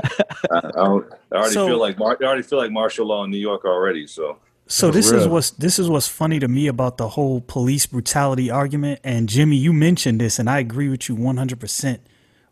I, 0.52 0.62
don't, 0.62 1.06
I 1.32 1.36
already 1.36 1.54
So- 1.54 1.66
feel 1.68 1.80
like 1.80 2.00
I 2.00 2.04
already 2.04 2.44
feel 2.44 2.60
like 2.60 2.70
martial 2.72 3.08
law 3.08 3.24
in 3.24 3.32
New 3.32 3.38
York 3.40 3.66
already. 3.66 4.06
So 4.06 4.38
So 4.68 4.88
For 4.90 4.94
this 4.94 5.12
is 5.12 5.28
what's 5.28 5.50
this 5.52 5.80
is 5.80 5.90
what's 5.90 6.08
funny 6.08 6.40
to 6.40 6.48
me 6.48 6.68
about 6.68 6.98
the 6.98 7.10
whole 7.10 7.42
police 7.42 7.88
brutality 7.88 8.52
argument. 8.52 9.00
And 9.04 9.28
Jimmy, 9.28 9.56
you 9.56 9.74
mentioned 9.74 10.22
this, 10.22 10.38
and 10.38 10.48
I 10.48 10.60
agree 10.60 10.90
with 10.90 11.10
you 11.10 11.16
one 11.16 11.38
hundred 11.38 11.60
percent. 11.60 12.02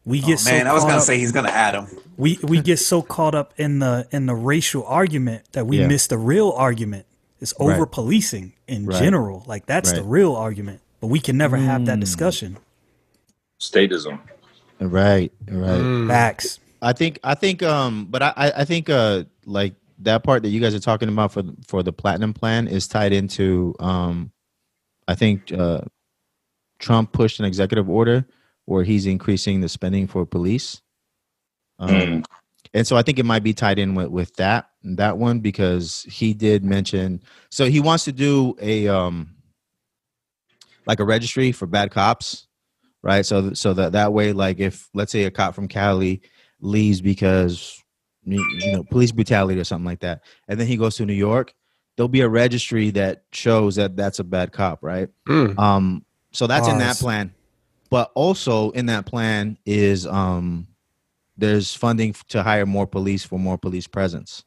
We 0.04 0.22
get 0.22 0.40
so 0.40 0.50
Oh, 0.50 0.54
Man, 0.56 0.68
I 0.68 0.74
was 0.74 0.84
gonna 0.84 0.96
up- 0.98 1.02
say 1.04 1.20
he's 1.20 1.32
gonna 1.32 1.50
add 1.50 1.76
him. 1.76 1.86
we 2.18 2.40
we 2.42 2.60
get 2.62 2.78
so 2.80 3.04
caught 3.04 3.36
up 3.36 3.54
in 3.58 3.78
the 3.80 4.08
in 4.12 4.26
the 4.26 4.34
racial 4.36 4.84
argument 4.86 5.44
that 5.52 5.68
we 5.68 5.78
Yeah. 5.80 5.88
miss 5.88 6.08
the 6.08 6.18
real 6.18 6.52
argument. 6.52 7.06
It's 7.40 7.54
over 7.60 7.82
Right. 7.84 7.92
policing 7.92 8.54
in 8.68 8.88
Right. 8.88 8.98
general. 8.98 9.44
Like 9.46 9.68
that's 9.68 9.92
the 9.92 10.02
real 10.04 10.34
argument. 10.36 10.82
But 11.02 11.08
we 11.08 11.20
can 11.20 11.38
never 11.38 11.58
have 11.58 11.82
Mm. 11.82 11.86
that 11.86 12.00
discussion. 12.00 12.58
Statism. 13.60 14.20
Right, 14.80 15.32
right. 15.50 15.82
Mm. 15.82 16.08
Facts. 16.08 16.60
I 16.82 16.94
think 16.94 17.20
I 17.24 17.34
think 17.34 17.64
um 17.64 18.06
but 18.06 18.22
I 18.22 18.34
I 18.36 18.52
I 18.58 18.66
think 18.66 18.90
uh 18.90 19.24
like 19.46 19.74
that 20.00 20.24
part 20.24 20.44
that 20.44 20.50
you 20.50 20.62
guys 20.62 20.76
are 20.76 20.80
talking 20.80 21.10
about 21.10 21.32
for 21.32 21.44
for 21.66 21.82
the 21.82 21.92
platinum 21.92 22.34
plan 22.34 22.68
is 22.68 22.88
tied 22.88 23.14
into 23.14 23.76
um 23.80 24.32
I 25.08 25.16
think 25.16 25.52
uh 25.52 25.82
Trump 26.80 27.12
pushed 27.14 27.40
an 27.40 27.46
executive 27.46 27.90
order 27.90 28.28
where 28.66 28.84
he's 28.84 29.08
increasing 29.08 29.62
the 29.62 29.70
spending 29.70 30.06
for 30.08 30.26
police. 30.26 30.82
Um 31.80 31.90
Mm. 31.90 32.26
and 32.74 32.86
so 32.86 32.96
I 32.96 33.02
think 33.02 33.18
it 33.18 33.26
might 33.26 33.44
be 33.44 33.54
tied 33.54 33.80
in 33.80 33.96
with 33.96 34.10
with 34.10 34.36
that 34.36 34.70
that 34.84 35.18
one 35.18 35.40
because 35.40 36.04
he 36.04 36.34
did 36.36 36.64
mention 36.64 37.22
so 37.50 37.66
he 37.66 37.80
wants 37.80 38.04
to 38.06 38.12
do 38.12 38.56
a 38.62 38.88
um 38.88 39.34
like 40.86 41.00
a 41.00 41.04
registry 41.06 41.52
for 41.52 41.66
bad 41.66 41.92
cops, 41.92 42.47
right? 43.08 43.26
So 43.26 43.54
so 43.54 43.74
that 43.74 43.94
that 43.94 44.14
way 44.14 44.34
like 44.34 44.60
if 44.60 44.90
let's 44.94 45.12
say 45.12 45.24
a 45.24 45.32
cop 45.32 45.56
from 45.56 45.68
Cali 45.68 46.22
leaves 46.60 47.02
because 47.02 47.82
you 48.26 48.46
you 48.60 48.74
know 48.74 48.84
police 48.84 49.12
brutality 49.12 49.60
or 49.60 49.64
something 49.64 49.86
like 49.86 50.02
that 50.02 50.22
and 50.48 50.60
then 50.60 50.68
he 50.68 50.76
goes 50.78 50.96
to 50.98 51.06
New 51.06 51.14
York, 51.14 51.54
there'll 51.96 52.10
be 52.10 52.22
a 52.22 52.30
registry 52.30 52.92
that 52.92 53.24
shows 53.32 53.76
that 53.78 53.96
that's 53.96 54.20
a 54.20 54.24
bad 54.24 54.52
cop, 54.52 54.84
right? 54.84 55.10
Mm. 55.28 55.58
Um, 55.58 56.06
so 56.32 56.46
that's 56.46 56.68
in 56.68 56.78
that 56.80 56.98
plan. 56.98 57.34
But 57.90 58.12
also 58.16 58.72
in 58.72 58.88
that 58.88 59.06
plan 59.06 59.58
is 59.66 60.06
um, 60.06 60.68
there's 61.38 61.74
funding 61.74 62.14
to 62.28 62.44
hire 62.44 62.66
more 62.66 62.86
police 62.86 63.24
for 63.24 63.40
more 63.40 63.58
police 63.58 63.88
presence. 63.88 64.44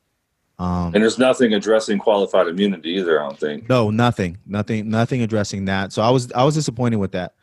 Um, 0.59 0.93
And 0.95 1.02
there's 1.02 1.19
nothing 1.19 1.55
addressing 1.55 1.99
qualified 1.99 2.47
immunity 2.47 2.90
either. 2.90 3.19
I 3.19 3.29
don't 3.29 3.38
think. 3.38 3.67
no, 3.69 3.88
nothing, 3.90 4.37
nothing, 4.45 4.90
nothing 4.90 5.23
addressing 5.23 5.64
that. 5.64 5.93
So 5.95 6.02
I 6.02 6.11
was 6.11 6.31
I 6.33 6.45
was 6.45 6.55
disappointed 6.55 6.97
with 6.97 7.12
that. 7.12 7.35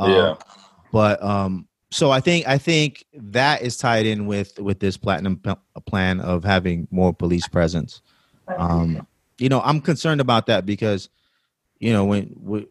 Um, 0.00 0.10
Yeah. 0.10 0.34
But 0.94 1.20
um, 1.24 1.66
so 1.90 2.12
I 2.12 2.20
think 2.20 2.46
I 2.46 2.56
think 2.56 3.04
that 3.14 3.62
is 3.62 3.76
tied 3.76 4.06
in 4.06 4.26
with 4.26 4.60
with 4.60 4.78
this 4.78 4.96
platinum 4.96 5.38
p- 5.38 5.80
plan 5.86 6.20
of 6.20 6.44
having 6.44 6.86
more 6.92 7.12
police 7.12 7.48
presence. 7.48 8.00
Um, 8.56 9.04
you 9.38 9.48
know, 9.48 9.60
I'm 9.62 9.80
concerned 9.80 10.20
about 10.20 10.46
that 10.46 10.64
because 10.64 11.08
you 11.80 11.92
know 11.92 12.04
when 12.04 12.26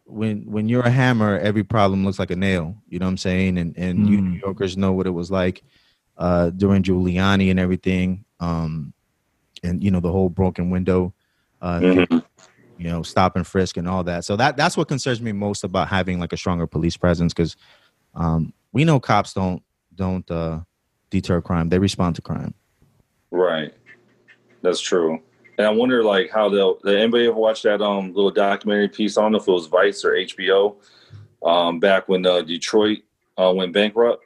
when 0.05 0.45
when 0.49 0.69
you're 0.69 0.83
a 0.85 0.89
hammer, 0.89 1.37
every 1.37 1.65
problem 1.65 2.05
looks 2.05 2.17
like 2.17 2.31
a 2.31 2.37
nail. 2.37 2.77
You 2.87 2.99
know 2.99 3.07
what 3.07 3.11
I'm 3.11 3.17
saying? 3.17 3.57
And 3.57 3.77
and 3.77 4.07
you 4.07 4.19
Mm. 4.19 4.31
New 4.31 4.39
Yorkers 4.45 4.77
know 4.77 4.93
what 4.93 5.05
it 5.05 5.09
was 5.11 5.29
like 5.29 5.61
uh, 6.17 6.51
during 6.51 6.81
Giuliani 6.81 7.51
and 7.51 7.59
everything. 7.59 8.23
Um, 8.39 8.93
and 9.63 9.83
you 9.83 9.91
know 9.91 9.99
the 9.99 10.13
whole 10.13 10.29
broken 10.29 10.69
window. 10.69 11.13
Uh, 11.61 11.81
Mhm. 11.81 12.23
you 12.77 12.85
know, 12.89 13.03
stop 13.03 13.35
and 13.35 13.45
frisk 13.45 13.77
and 13.77 13.87
all 13.87 14.03
that. 14.05 14.23
So 14.25 14.35
that 14.37 14.55
that's 14.55 14.77
what 14.77 14.87
concerns 14.87 15.21
me 15.21 15.33
most 15.33 15.63
about 15.65 15.89
having 15.89 16.19
like 16.19 16.33
a 16.33 16.37
stronger 16.37 16.67
police 16.67 16.95
presence 16.97 17.33
because 17.33 17.55
um, 18.15 18.53
we 18.71 18.83
know 18.83 18.99
cops 18.99 19.33
don't 19.33 19.61
don't 19.95 20.29
uh, 20.31 20.59
deter 21.09 21.41
crime; 21.41 21.69
they 21.69 21.79
respond 21.79 22.15
to 22.15 22.21
crime. 22.21 22.53
Right. 23.31 23.73
That's 24.61 24.79
true. 24.79 25.19
And 25.57 25.67
I 25.67 25.69
wonder, 25.69 26.03
like, 26.03 26.31
how 26.31 26.49
they'll. 26.49 26.79
Did 26.79 26.97
anybody 26.97 27.27
ever 27.27 27.35
watch 27.35 27.61
that 27.63 27.81
um 27.81 28.13
little 28.13 28.31
documentary 28.31 28.89
piece? 28.89 29.17
I 29.17 29.21
don't 29.21 29.33
know 29.33 29.37
if 29.39 29.47
it 29.47 29.51
was 29.51 29.67
Vice 29.67 30.03
or 30.03 30.11
HBO. 30.13 30.75
Um, 31.43 31.79
back 31.79 32.07
when 32.07 32.25
uh, 32.25 32.41
Detroit 32.41 32.99
uh, 33.37 33.51
went 33.53 33.73
bankrupt, 33.73 34.23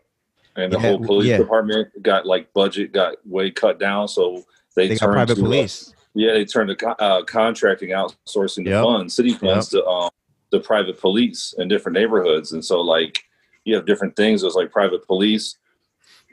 and 0.55 0.71
the 0.71 0.77
Yeah, 0.79 0.89
whole 0.89 0.99
police 0.99 1.29
yeah. 1.29 1.37
department 1.37 1.89
got 2.03 2.25
like 2.27 2.53
budget 2.53 2.91
got 2.93 3.15
way 3.25 3.49
cut 3.49 3.79
down, 3.79 4.07
so 4.07 4.43
they, 4.75 4.89
They 4.89 4.95
turned 4.95 5.13
private 5.13 5.35
to, 5.35 5.41
uh, 5.41 5.43
police. 5.45 5.93
yeah, 6.13 6.33
they 6.33 6.45
turned 6.45 6.77
to 6.77 6.87
uh, 7.01 7.23
contracting, 7.23 7.89
outsourcing 7.89 8.63
the 8.65 8.69
Yep. 8.69 8.83
funds, 8.83 9.15
city 9.15 9.33
funds 9.33 9.69
to 9.69 9.83
um, 9.85 10.11
the 10.51 10.59
private 10.59 10.99
police 11.01 11.55
in 11.57 11.67
different 11.67 11.97
neighborhoods, 11.97 12.51
and 12.51 12.63
so 12.63 12.81
like 12.81 13.23
you 13.67 13.75
have 13.75 13.85
different 13.85 14.15
things. 14.15 14.41
There's 14.41 14.55
like 14.55 14.71
private 14.71 15.05
police, 15.05 15.57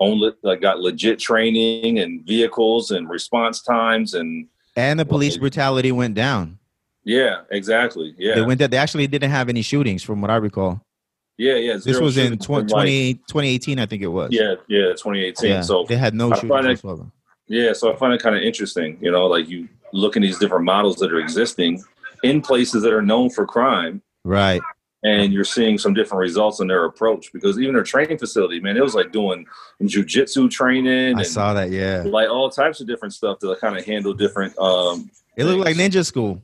only 0.01 0.33
like 0.43 0.61
got 0.61 0.79
legit 0.81 1.19
training 1.19 1.99
and 1.99 2.25
vehicles 2.25 2.93
and 2.93 3.09
response 3.09 3.61
times 3.61 4.15
and 4.15 4.47
And 4.77 4.99
the 5.01 5.05
police 5.05 5.35
Well, 5.35 5.41
brutality 5.43 5.93
went 5.93 6.15
down. 6.15 6.59
yeah, 7.05 7.43
exactly, 7.51 8.15
yeah, 8.19 8.37
They 8.37 8.43
went 8.43 8.61
down. 8.61 8.71
They 8.71 8.77
actually 8.79 9.07
didn't 9.09 9.31
have 9.31 9.49
any 9.49 9.63
shootings, 9.63 10.03
from 10.03 10.21
what 10.21 10.31
I 10.31 10.37
recall. 10.37 10.81
yeah, 11.37 11.57
yeah. 11.57 11.77
This 11.85 11.99
was 12.01 12.17
in 12.17 12.39
shootings 12.41 12.47
20, 12.47 12.73
20 12.73 13.15
2018, 13.15 13.79
I 13.81 13.87
think 13.87 14.03
it 14.03 14.07
was. 14.09 14.31
yeah, 14.33 14.55
yeah, 14.69 14.93
2018. 14.95 15.51
Yeah, 15.51 15.61
So 15.61 15.85
they 15.89 15.97
had 15.97 16.15
no 16.15 16.33
I 16.33 16.39
shootings 16.39 16.85
it- 16.85 17.01
Yeah, 17.49 17.73
so 17.73 17.93
I 17.93 17.97
find 17.97 18.13
it 18.15 18.23
kind 18.23 18.37
of 18.37 18.43
interesting, 18.43 18.97
you 19.01 19.11
know, 19.11 19.27
like 19.27 19.49
you 19.49 19.69
look 19.93 20.17
at 20.17 20.23
these 20.23 20.39
different 20.39 20.65
models 20.65 20.97
that 20.97 21.13
are 21.13 21.19
existing 21.21 21.83
in 22.23 22.41
places 22.41 22.83
that 22.85 22.93
are 22.93 23.03
known 23.03 23.29
for 23.31 23.45
crime, 23.45 24.01
Right. 24.25 24.63
And 25.05 25.33
you're 25.33 25.45
seeing 25.45 25.79
some 25.79 25.95
different 25.95 26.19
results 26.21 26.61
in 26.61 26.67
their 26.67 26.87
approach 26.87 27.33
because 27.33 27.59
even 27.61 27.75
their 27.75 27.85
training 27.85 28.19
facility, 28.19 28.59
man, 28.59 28.77
it 28.77 28.83
was 28.83 28.95
like 28.95 29.13
doing 29.13 29.47
jujitsu 29.83 30.51
training 30.51 31.19
I 31.19 31.23
saw 31.23 31.53
that. 31.55 31.71
Yeah. 31.71 32.03
like 32.07 32.29
all 32.29 32.51
types 32.51 32.81
of 32.81 32.87
different 32.87 33.13
stuff 33.15 33.39
to 33.41 33.55
kind 33.61 33.77
of 33.79 33.85
handle 33.85 34.15
different. 34.15 34.59
Um, 34.59 35.11
It 35.37 35.45
looked 35.45 35.65
like 35.65 35.77
ninja 35.77 36.05
school. 36.05 36.43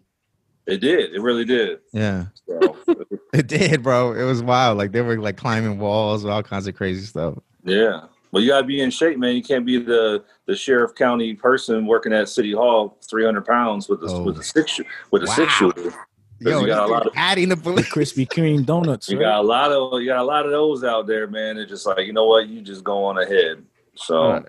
It 0.67 0.81
did, 0.81 1.15
it 1.15 1.21
really 1.21 1.45
did. 1.45 1.79
Yeah. 1.93 2.27
So, 2.47 2.77
It 3.33 3.47
did, 3.47 3.83
bro. 3.83 4.13
It 4.13 4.25
was 4.25 4.43
wild. 4.43 4.77
Like 4.77 4.93
they 4.93 5.01
were 5.03 5.19
like 5.19 5.37
climbing 5.37 5.79
walls, 5.79 6.25
all 6.25 6.43
kinds 6.43 6.67
of 6.67 6.75
crazy 6.75 7.07
stuff. 7.07 7.39
yeah, 7.65 8.03
but 8.33 8.43
you 8.43 8.49
gotta 8.49 8.67
be 8.67 8.81
in 8.81 8.91
shape, 8.91 9.19
man. 9.19 9.35
You 9.37 9.43
can't 9.43 9.65
be 9.65 9.79
the 9.79 10.25
the 10.47 10.55
sheriff 10.57 10.95
county 10.97 11.35
person 11.35 11.87
working 11.87 12.13
at 12.13 12.29
city 12.29 12.53
hall, 12.53 12.99
three 13.09 13.25
hundred 13.25 13.47
pounds 13.47 13.89
with 13.89 14.03
a 14.03 14.07
Oh. 14.09 14.23
with 14.25 14.39
a 14.39 14.43
six 14.43 14.81
with 15.13 15.23
a 15.23 15.29
six 15.29 15.53
shooter. 15.53 15.93
Yo, 16.41 16.61
you 16.61 16.67
got 16.67 16.89
a 16.89 16.93
lot 16.93 17.07
of 17.07 17.13
adding 17.17 17.51
the 17.51 17.57
police. 17.59 17.89
Krispy 17.89 18.27
Kreme 18.27 18.65
donuts. 18.65 19.09
You 19.09 19.19
right? 19.19 19.25
got 19.25 19.41
a 19.41 19.43
lot 19.43 19.71
of 19.73 20.01
you 20.01 20.09
got 20.09 20.21
a 20.21 20.25
lot 20.25 20.47
of 20.47 20.53
those 20.53 20.83
out 20.83 21.07
there, 21.07 21.27
man. 21.27 21.59
It's 21.59 21.71
just 21.71 21.87
like 21.87 22.07
you 22.07 22.13
know 22.13 22.27
what, 22.27 22.49
you 22.49 22.63
just 22.63 22.83
go 22.83 23.05
on 23.05 23.19
ahead. 23.19 23.65
So 23.95 24.31
Right. 24.33 24.47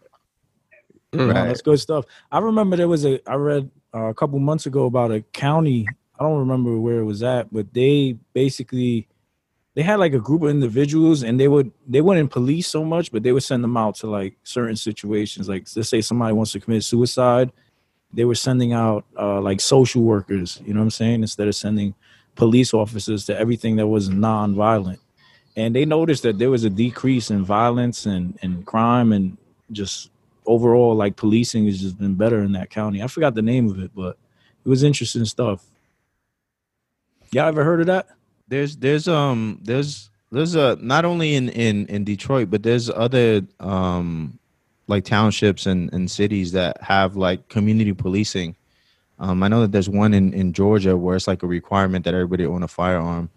No, 1.13 1.27
Right. 1.27 1.47
that's 1.47 1.61
good 1.61 1.79
stuff. 1.79 2.05
I 2.31 2.39
remember 2.39 2.77
there 2.77 2.87
was 2.87 3.05
a 3.05 3.19
I 3.29 3.35
read 3.35 3.69
uh, 3.93 4.05
a 4.05 4.13
couple 4.13 4.39
months 4.39 4.65
ago 4.65 4.85
about 4.85 5.11
a 5.11 5.21
county. 5.33 5.87
I 6.17 6.23
don't 6.23 6.39
remember 6.39 6.77
where 6.79 6.99
it 6.99 7.05
was 7.05 7.23
at, 7.23 7.51
but 7.51 7.73
they 7.73 8.17
basically 8.33 9.07
they 9.73 9.81
had 9.81 9.99
like 9.99 10.13
a 10.13 10.19
group 10.19 10.43
of 10.43 10.49
individuals, 10.49 11.23
and 11.23 11.39
they 11.39 11.47
would 11.49 11.71
they 11.87 11.99
wouldn't 11.99 12.31
police 12.31 12.67
so 12.67 12.85
much, 12.85 13.11
but 13.11 13.23
they 13.23 13.31
would 13.33 13.43
send 13.43 13.63
them 13.63 13.75
out 13.75 13.95
to 13.95 14.07
like 14.07 14.37
certain 14.43 14.75
situations. 14.77 15.49
Like 15.49 15.67
let's 15.75 15.89
say 15.89 15.99
somebody 16.01 16.33
wants 16.33 16.53
to 16.53 16.59
commit 16.61 16.83
suicide, 16.83 17.51
they 18.13 18.25
were 18.25 18.35
sending 18.35 18.73
out 18.73 19.05
uh, 19.17 19.39
like 19.41 19.61
social 19.61 20.03
workers. 20.03 20.61
You 20.65 20.73
know 20.73 20.79
what 20.79 20.85
I'm 20.85 20.91
saying? 20.91 21.21
Instead 21.21 21.47
of 21.47 21.55
sending 21.55 21.95
police 22.35 22.73
officers 22.73 23.25
to 23.25 23.37
everything 23.37 23.75
that 23.77 23.87
was 23.87 24.09
non-violent. 24.09 24.99
And 25.55 25.75
they 25.75 25.85
noticed 25.85 26.23
that 26.23 26.39
there 26.39 26.49
was 26.49 26.63
a 26.63 26.69
decrease 26.69 27.29
in 27.29 27.43
violence 27.43 28.05
and, 28.05 28.39
and 28.41 28.65
crime 28.65 29.11
and 29.11 29.37
just 29.71 30.09
overall 30.45 30.95
like 30.95 31.17
policing 31.17 31.65
has 31.65 31.81
just 31.81 31.99
been 31.99 32.15
better 32.15 32.41
in 32.41 32.53
that 32.53 32.69
county. 32.69 33.03
I 33.03 33.07
forgot 33.07 33.35
the 33.35 33.41
name 33.41 33.69
of 33.69 33.79
it, 33.79 33.91
but 33.93 34.17
it 34.63 34.69
was 34.69 34.83
interesting 34.83 35.25
stuff. 35.25 35.63
Y'all 37.31 37.47
ever 37.47 37.63
heard 37.63 37.81
of 37.81 37.87
that? 37.87 38.07
there's 38.51 38.75
there's 38.77 39.07
um 39.07 39.57
there's 39.63 40.09
there's 40.31 40.55
a 40.55 40.77
not 40.81 41.05
only 41.05 41.33
in 41.33 41.49
in 41.49 41.87
in 41.87 42.03
Detroit 42.03 42.51
but 42.51 42.61
there's 42.61 42.89
other 42.89 43.41
um 43.59 44.37
like 44.91 45.05
townships 45.05 45.65
and 45.65 45.91
and 45.93 46.11
cities 46.11 46.51
that 46.51 46.79
have 46.83 47.15
like 47.15 47.49
community 47.49 47.93
policing. 47.93 48.55
Um, 49.17 49.41
I 49.41 49.47
know 49.47 49.61
that 49.61 49.71
there's 49.71 49.89
one 49.89 50.13
in 50.13 50.33
in 50.33 50.53
Georgia 50.53 50.95
where 50.95 51.15
it's 51.15 51.27
like 51.27 51.41
a 51.41 51.47
requirement 51.47 52.05
that 52.05 52.13
everybody 52.13 52.45
own 52.45 52.61
a 52.61 52.67
firearm. 52.67 53.29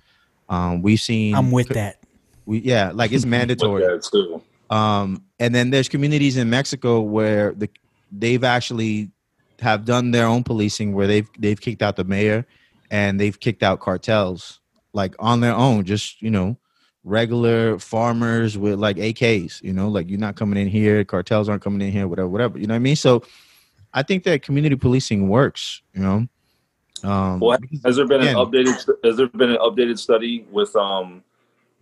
Um, 0.50 0.82
we've 0.82 1.00
seen 1.00 1.34
I'm 1.34 1.50
with 1.50 1.68
that. 1.68 2.00
we 2.44 2.58
yeah 2.58 2.90
like 2.92 3.12
it's 3.12 3.25
with 3.25 3.30
mandatory. 3.30 3.82
that 3.82 4.02
too. 4.02 4.42
Um, 4.68 5.23
and 5.38 5.54
then 5.54 5.70
there's 5.70 5.88
communities 5.88 6.37
in 6.37 6.50
Mexico 6.50 7.00
where 7.00 7.52
the 7.52 7.70
they've 8.12 8.44
actually 8.44 9.11
have 9.61 9.84
done 9.84 10.11
their 10.11 10.26
own 10.26 10.42
policing 10.44 10.92
where 10.92 11.06
they've 11.06 11.28
they've 11.38 11.61
kicked 11.61 11.80
out 11.82 11.96
the 11.96 12.04
mayor 12.04 12.44
and 12.90 13.18
they've 13.18 13.38
kicked 13.38 13.62
out 13.62 13.80
cartels 13.80 14.61
like 14.92 15.14
on 15.18 15.40
their 15.40 15.54
own, 15.54 15.84
just 15.84 16.20
you 16.23 16.30
know, 16.30 16.56
regular 17.04 17.78
farmers 17.78 18.56
with 18.56 18.78
like 18.78 18.96
AKs, 18.96 19.62
you 19.62 19.73
know, 19.73 19.88
like 19.88 20.08
you're 20.08 20.18
not 20.18 20.37
coming 20.37 20.58
in 20.58 20.68
here, 20.68 21.04
cartels 21.04 21.49
aren't 21.49 21.62
coming 21.62 21.87
in 21.87 21.92
here, 21.92 22.08
whatever, 22.08 22.28
whatever. 22.28 22.58
You 22.58 22.66
know 22.66 22.75
what 22.75 22.76
I 22.76 22.80
mean? 22.80 22.96
So 22.96 23.23
I 23.92 24.02
think 24.02 24.25
that 24.25 24.42
community 24.42 24.76
policing 24.76 25.28
works, 25.28 25.82
you 25.92 26.02
know. 26.02 26.26
Um 27.02 27.40
Well, 27.40 27.58
has 27.84 27.96
there 27.96 28.06
been 28.06 28.23
Again. 28.23 28.37
an 28.37 28.44
updated 28.44 28.88
has 29.04 29.16
there 29.16 29.28
been 29.28 29.50
an 29.50 29.58
updated 29.58 29.99
study 29.99 30.46
with 30.50 30.75
um 30.75 31.23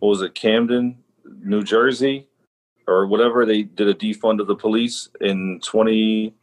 what 0.00 0.08
was 0.08 0.22
it, 0.22 0.34
Camden, 0.34 0.98
New 1.44 1.62
Jersey, 1.62 2.26
or 2.88 3.06
whatever? 3.06 3.46
They 3.46 3.62
did 3.62 3.88
a 3.88 3.94
defund 3.94 4.40
of 4.40 4.48
the 4.48 4.56
police 4.56 5.08
in 5.20 5.60
twenty 5.62 6.34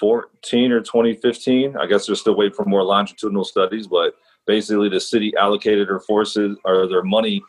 2014 0.00 0.72
or 0.72 0.80
2015. 0.80 1.76
I 1.76 1.86
guess 1.86 2.06
they're 2.06 2.16
still 2.16 2.34
waiting 2.34 2.54
for 2.54 2.64
more 2.64 2.82
longitudinal 2.82 3.44
studies, 3.44 3.86
but 3.86 4.14
basically 4.46 4.88
the 4.88 5.00
city 5.00 5.34
allocated 5.36 5.88
their 5.88 6.00
forces 6.00 6.56
or 6.64 6.88
their 6.88 7.02
money 7.02 7.42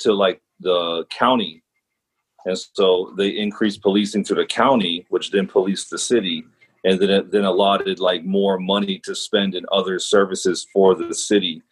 to 0.00 0.12
like 0.12 0.40
the 0.60 1.04
county. 1.10 1.62
And 2.44 2.56
so 2.58 3.12
they 3.16 3.28
increased 3.30 3.82
policing 3.82 4.24
to 4.24 4.34
the 4.34 4.46
county, 4.46 5.06
which 5.08 5.30
then 5.30 5.48
policed 5.48 5.90
the 5.90 5.98
city, 5.98 6.44
and 6.84 7.00
then 7.00 7.10
it 7.10 7.30
then 7.32 7.44
allotted 7.44 7.98
like 7.98 8.24
more 8.24 8.58
money 8.58 9.00
to 9.00 9.14
spend 9.14 9.54
in 9.54 9.66
other 9.72 9.98
services 9.98 10.66
for 10.72 10.94
the 10.94 11.14
city 11.14 11.62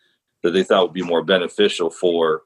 that 0.43 0.51
they 0.51 0.65
thought 0.65 0.83
would 0.83 0.93
be 0.93 1.03
more 1.03 1.23
beneficial 1.23 1.91
for 1.91 2.43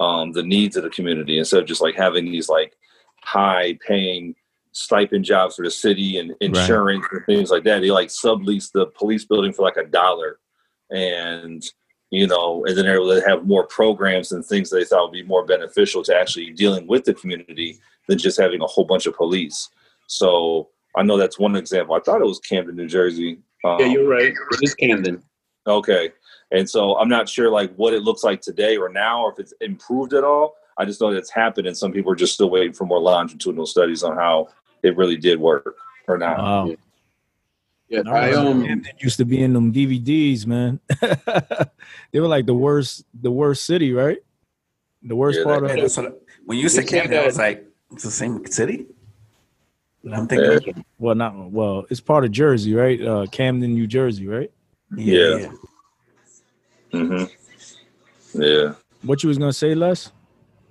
um, 0.00 0.32
the 0.32 0.42
needs 0.42 0.76
of 0.76 0.84
the 0.84 0.90
community 0.90 1.38
instead 1.38 1.60
of 1.60 1.66
just 1.66 1.82
like 1.82 1.96
having 1.96 2.24
these 2.24 2.48
like 2.48 2.74
high 3.22 3.78
paying 3.86 4.34
stipend 4.72 5.24
jobs 5.24 5.56
for 5.56 5.64
the 5.64 5.70
city 5.70 6.18
and 6.18 6.34
insurance 6.40 7.04
and 7.12 7.24
things 7.26 7.50
like 7.50 7.64
that. 7.64 7.80
They 7.80 7.90
like 7.90 8.08
sublease 8.08 8.72
the 8.72 8.86
police 8.86 9.24
building 9.24 9.52
for 9.52 9.62
like 9.62 9.76
a 9.76 9.84
dollar 9.84 10.38
and 10.90 11.62
you 12.12 12.26
know, 12.26 12.62
and 12.66 12.76
then 12.76 12.84
they're 12.84 12.96
able 12.96 13.18
to 13.18 13.26
have 13.26 13.46
more 13.46 13.66
programs 13.66 14.32
and 14.32 14.44
things 14.44 14.68
they 14.68 14.84
thought 14.84 15.04
would 15.04 15.12
be 15.12 15.22
more 15.22 15.46
beneficial 15.46 16.02
to 16.04 16.14
actually 16.14 16.50
dealing 16.50 16.86
with 16.86 17.04
the 17.04 17.14
community 17.14 17.78
than 18.06 18.18
just 18.18 18.38
having 18.38 18.60
a 18.60 18.66
whole 18.66 18.84
bunch 18.84 19.06
of 19.06 19.16
police. 19.16 19.70
So 20.08 20.68
I 20.94 21.02
know 21.02 21.16
that's 21.16 21.38
one 21.38 21.56
example. 21.56 21.94
I 21.94 22.00
thought 22.00 22.20
it 22.20 22.26
was 22.26 22.38
Camden, 22.38 22.76
New 22.76 22.86
Jersey. 22.86 23.38
Um, 23.64 23.80
Yeah, 23.80 23.86
you're 23.86 24.08
right. 24.08 24.26
It 24.26 24.58
is 24.60 24.74
Camden. 24.74 25.22
Okay. 25.66 26.12
And 26.50 26.68
so 26.68 26.98
I'm 26.98 27.08
not 27.08 27.30
sure 27.30 27.50
like 27.50 27.74
what 27.76 27.94
it 27.94 28.02
looks 28.02 28.22
like 28.22 28.42
today 28.42 28.76
or 28.76 28.90
now, 28.90 29.22
or 29.22 29.32
if 29.32 29.38
it's 29.38 29.54
improved 29.62 30.12
at 30.12 30.22
all. 30.22 30.56
I 30.76 30.84
just 30.84 31.00
know 31.00 31.10
that 31.10 31.18
it's 31.18 31.30
happened, 31.30 31.66
and 31.66 31.76
some 31.76 31.92
people 31.92 32.12
are 32.12 32.16
just 32.16 32.34
still 32.34 32.50
waiting 32.50 32.72
for 32.72 32.84
more 32.84 32.98
longitudinal 32.98 33.66
studies 33.66 34.02
on 34.02 34.16
how 34.16 34.48
it 34.82 34.96
really 34.96 35.16
did 35.16 35.38
work 35.38 35.76
or 36.08 36.18
not. 36.18 36.38
Wow. 36.38 36.76
Yeah, 37.92 38.02
I 38.06 38.30
I 38.30 38.32
um. 38.32 38.62
Camden 38.64 38.92
used 39.00 39.18
to 39.18 39.24
be 39.26 39.42
in 39.42 39.52
them 39.52 39.70
DVDs, 39.72 40.46
man. 40.46 40.80
they 42.10 42.20
were 42.20 42.26
like 42.26 42.46
the 42.46 42.54
worst, 42.54 43.04
the 43.12 43.30
worst 43.30 43.66
city, 43.66 43.92
right? 43.92 44.18
The 45.02 45.14
worst 45.14 45.38
Yeah, 45.40 45.44
part 45.44 45.60
that- 45.62 45.70
of 45.72 45.76
Yeah, 45.76 45.82
that's 45.82 45.98
when 46.46 46.58
you 46.58 46.68
said 46.70 46.88
say 46.88 46.98
Camden, 47.00 47.18
I 47.20 47.26
was 47.26 47.36
like, 47.36 47.66
it's 47.92 48.04
the 48.04 48.10
same 48.10 48.44
city. 48.46 48.86
But 50.02 50.14
I'm 50.14 50.26
thinking, 50.26 50.74
Yeah. 50.74 50.82
well, 50.98 51.14
not 51.14 51.34
well. 51.52 51.84
It's 51.90 52.00
part 52.00 52.24
of 52.24 52.30
Jersey, 52.32 52.74
right? 52.74 53.00
Uh, 53.00 53.26
Camden, 53.30 53.74
New 53.74 53.86
Jersey, 53.86 54.26
right? 54.26 54.50
yeah, 54.96 55.14
Yeah. 55.14 55.52
yeah. 56.92 57.00
hmm 57.00 57.24
Yeah. 58.34 58.74
What 59.02 59.22
you 59.22 59.28
was 59.28 59.38
gonna 59.38 59.52
say, 59.52 59.74
Les? 59.74 60.10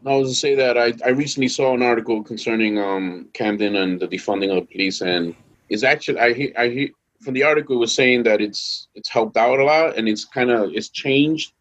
I 0.04 0.16
was 0.16 0.24
going 0.24 0.34
to 0.34 0.34
say 0.34 0.56
that 0.56 0.80
I, 0.80 0.94
I 1.06 1.10
recently 1.10 1.48
saw 1.48 1.76
an 1.76 1.84
article 1.84 2.24
concerning 2.24 2.80
um, 2.80 3.30
Camden 3.34 3.76
and 3.76 4.00
the 4.00 4.08
defunding 4.08 4.50
of 4.50 4.56
the 4.66 4.74
police, 4.74 5.02
and 5.02 5.36
it's 5.70 5.84
actually 5.84 6.20
I 6.20 6.34
hear 6.34 6.52
I 6.58 6.70
hear 6.70 6.90
from 7.22 7.34
the 7.34 7.44
article 7.44 7.80
was 7.80 7.94
saying 7.94 8.24
that 8.24 8.42
it's 8.42 8.88
it's 8.96 9.10
helped 9.10 9.38
out 9.38 9.60
a 9.60 9.64
lot, 9.64 9.98
and 9.98 10.08
it's 10.08 10.26
kind 10.26 10.50
of 10.50 10.72
it's 10.74 10.90
changed 10.90 11.54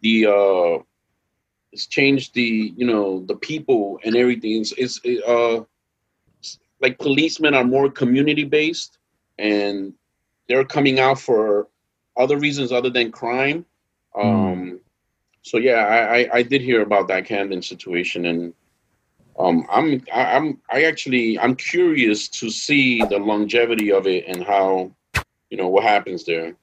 the 0.00 0.26
uh, 0.26 0.82
it's 1.72 1.86
changed 1.86 2.34
the 2.34 2.72
you 2.76 2.86
know 2.86 3.24
the 3.26 3.36
people 3.36 3.98
and 4.04 4.16
everything. 4.16 4.60
It's, 4.60 4.72
it's 4.72 5.00
it, 5.04 5.22
uh, 5.26 5.64
it's 6.38 6.58
like 6.80 6.98
policemen 6.98 7.54
are 7.54 7.64
more 7.64 7.90
community 7.90 8.44
based, 8.44 8.98
and 9.38 9.92
they're 10.48 10.64
coming 10.64 11.00
out 11.00 11.20
for 11.20 11.68
other 12.16 12.38
reasons 12.38 12.72
other 12.72 12.90
than 12.90 13.12
crime. 13.12 13.64
Um, 14.14 14.80
so 15.42 15.58
yeah, 15.58 15.86
I, 15.86 15.98
I 15.98 16.28
I 16.34 16.42
did 16.42 16.62
hear 16.62 16.82
about 16.82 17.08
that 17.08 17.24
Camden 17.24 17.62
situation, 17.62 18.26
and 18.26 18.54
um, 19.38 19.66
I'm 19.70 20.02
I, 20.12 20.36
I'm 20.36 20.60
I 20.70 20.84
actually 20.84 21.38
I'm 21.38 21.56
curious 21.56 22.28
to 22.28 22.50
see 22.50 23.02
the 23.04 23.18
longevity 23.18 23.92
of 23.92 24.06
it 24.06 24.24
and 24.26 24.44
how 24.44 24.92
you 25.50 25.56
know 25.56 25.68
what 25.68 25.84
happens 25.84 26.24
there. 26.24 26.54